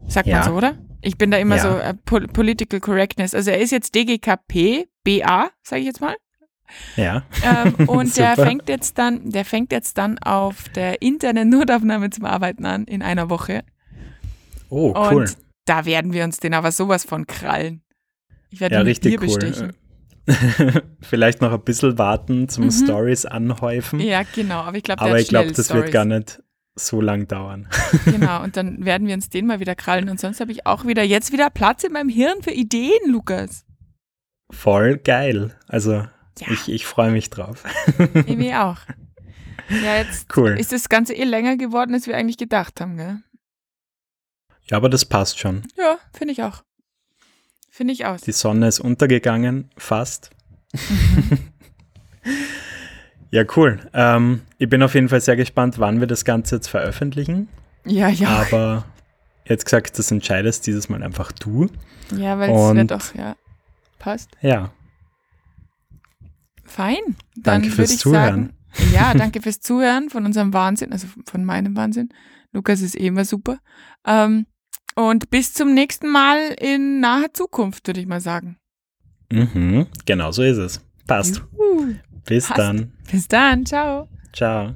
so? 0.03 0.09
Sagt 0.09 0.27
Ja. 0.29 0.41
man 0.41 0.45
so, 0.49 0.55
oder? 0.55 0.79
Ich 1.01 1.17
bin 1.19 1.31
da 1.31 1.39
immer 1.39 1.57
Ja. 1.57 1.63
so 1.63 1.79
äh, 1.79 1.95
Pol 1.95 2.27
Political 2.29 2.81
Correctness. 2.81 3.35
Also 3.35 3.51
er 3.51 3.59
ist 3.61 3.71
jetzt 3.73 3.95
DGKP, 3.95 4.89
BA, 5.05 5.51
sage 5.63 5.81
ich 5.81 5.87
jetzt 5.87 6.01
mal. 6.01 6.15
Ja. 6.97 7.25
Ähm, 7.45 7.75
und 7.89 8.17
der 8.17 8.35
fängt 8.37 8.69
jetzt 8.69 8.97
dann, 8.99 9.31
der 9.31 9.45
fängt 9.45 9.73
jetzt 9.73 9.99
dann 9.99 10.19
auf 10.19 10.69
der 10.71 11.03
internen 11.03 11.49
Notaufnahme 11.51 12.11
zum 12.11 12.25
Arbeiten 12.25 12.65
an 12.67 12.85
in 12.85 13.03
einer 13.03 13.29
Woche. 13.31 13.65
Oh, 14.71 14.95
cool. 14.95 15.17
Und 15.23 15.37
da 15.65 15.85
werden 15.85 16.13
wir 16.13 16.25
uns 16.25 16.39
den 16.39 16.55
aber 16.55 16.73
sowas 16.73 17.05
von 17.05 17.27
krallen. 17.27 17.83
Ich 18.51 18.61
werde 18.61 18.75
Ja, 18.77 18.81
ihn 18.83 18.87
richtig 18.87 19.19
Bier 19.19 19.29
cool. 19.29 19.39
bestechen. 19.39 19.73
Vielleicht 21.01 21.41
noch 21.41 21.53
ein 21.53 21.63
bisschen 21.63 21.99
warten 21.99 22.49
zum 22.49 22.65
Mhm. 22.67 22.71
Stories 22.71 23.27
anhäufen. 23.27 24.01
Ja, 24.01 24.23
genau. 24.35 24.61
Aber 24.61 24.77
ich 24.77 24.83
glaube, 24.83 25.03
aber 25.03 25.19
ich 25.19 25.29
glaube, 25.29 25.53
das 25.53 25.67
Stories. 25.67 25.85
wird 25.85 25.93
gar 25.93 26.05
nicht 26.05 26.43
so 26.75 27.01
lang 27.01 27.27
dauern. 27.29 27.69
Genau, 28.05 28.43
und 28.43 28.57
dann 28.57 28.85
werden 28.85 29.07
wir 29.07 29.15
uns 29.15 29.29
den 29.29 29.47
mal 29.47 29.61
wieder 29.61 29.75
krallen. 29.75 30.09
Und 30.09 30.21
sonst 30.21 30.41
habe 30.41 30.53
ich 30.53 30.67
auch 30.67 30.87
wieder 30.87 31.03
jetzt 31.03 31.33
wieder 31.33 31.51
Platz 31.51 31.85
in 31.85 31.93
meinem 31.93 32.09
Hirn 32.09 32.43
für 32.43 32.51
Ideen, 32.53 33.11
Lukas. 33.11 33.65
Voll 34.51 34.99
geil. 34.99 35.55
Also 35.69 35.93
Ja. 35.93 36.07
ich, 36.51 36.71
ich 36.71 36.87
freue 36.87 37.11
mich 37.11 37.31
drauf. 37.31 37.65
Irgendwie 37.99 38.55
auch. 38.55 38.79
Ja, 39.69 39.97
jetzt 39.97 40.27
Cool. 40.37 40.59
ist 40.59 40.73
das 40.73 40.89
Ganze 40.89 41.15
eh 41.15 41.25
länger 41.25 41.57
geworden, 41.57 41.95
als 41.95 42.07
wir 42.07 42.17
eigentlich 42.17 42.39
gedacht 42.39 42.81
haben, 42.81 42.97
gell? 42.97 43.19
Ja, 44.73 44.79
aber 44.79 44.89
das 44.89 45.05
passt 45.05 45.39
schon. 45.39 45.63
Ja, 45.77 45.99
finde 46.15 46.33
ich 46.33 46.43
auch. 46.43 46.63
Finde 47.71 47.93
ich 47.93 48.07
aus. 48.07 48.23
Die 48.23 48.33
Sonne 48.33 48.69
ist 48.69 48.81
untergegangen, 48.81 49.71
fast. 49.77 50.31
ja, 53.31 53.45
cool. 53.57 53.81
Ähm, 53.93 54.41
ich 54.57 54.71
bin 54.71 54.83
auf 54.83 54.95
jeden 54.95 55.11
Fall 55.11 55.21
sehr 55.21 55.37
gespannt, 55.37 55.79
wann 55.79 56.01
wir 56.01 56.07
das 56.07 56.25
Ganze 56.25 56.57
jetzt 56.57 56.69
veröffentlichen. 56.69 57.49
Ja, 57.85 58.09
ja. 58.09 58.29
Aber 58.29 58.87
jetzt 59.45 59.67
gesagt, 59.67 59.99
das 59.99 60.11
entscheidest 60.11 60.67
dieses 60.67 60.89
Mal 60.89 61.03
einfach 61.03 61.33
du. 61.33 61.69
Ja, 62.17 62.39
weil 62.39 62.51
es 62.51 62.75
wird 62.75 62.91
doch, 62.91 63.15
ja. 63.15 63.37
Passt. 63.99 64.31
Ja, 64.41 64.73
Fein. 66.65 67.01
Dann 67.37 67.61
Danke 67.61 67.71
fürs 67.71 67.99
Zuhören. 67.99 68.55
sagen, 68.75 68.93
ja, 68.95 69.13
danke 69.13 69.43
fürs 69.43 69.61
Zuhören 69.61 70.09
von 70.09 70.25
unserem 70.25 70.55
Wahnsinn, 70.55 70.93
also 70.93 71.07
von 71.27 71.45
meinem 71.45 71.77
Wahnsinn. 71.77 72.09
Lukas 72.53 72.81
ist 72.81 72.99
eh 72.99 73.09
immer 73.09 73.27
super. 73.27 73.59
Ähm, 74.07 74.47
und 74.95 75.31
bis 75.31 75.55
zum 75.55 75.75
nächsten 75.75 76.09
Mal 76.11 76.55
in 76.61 77.01
naher 77.01 77.33
Zukunft, 77.33 77.87
würde 77.87 78.01
ich 78.01 78.07
mal 78.07 78.21
sagen. 78.21 78.57
mhm, 79.31 79.87
genau 80.05 80.33
so 80.33 80.43
ist 80.43 80.59
es. 80.59 80.81
Passt. 81.07 81.43
Juhu. 81.59 81.95
Bis 82.25 82.47
Passt. 82.47 82.59
dann. 82.59 82.93
Bis 83.11 83.29
dann, 83.29 83.67
ciao. 83.67 84.09
Ciao. 84.33 84.75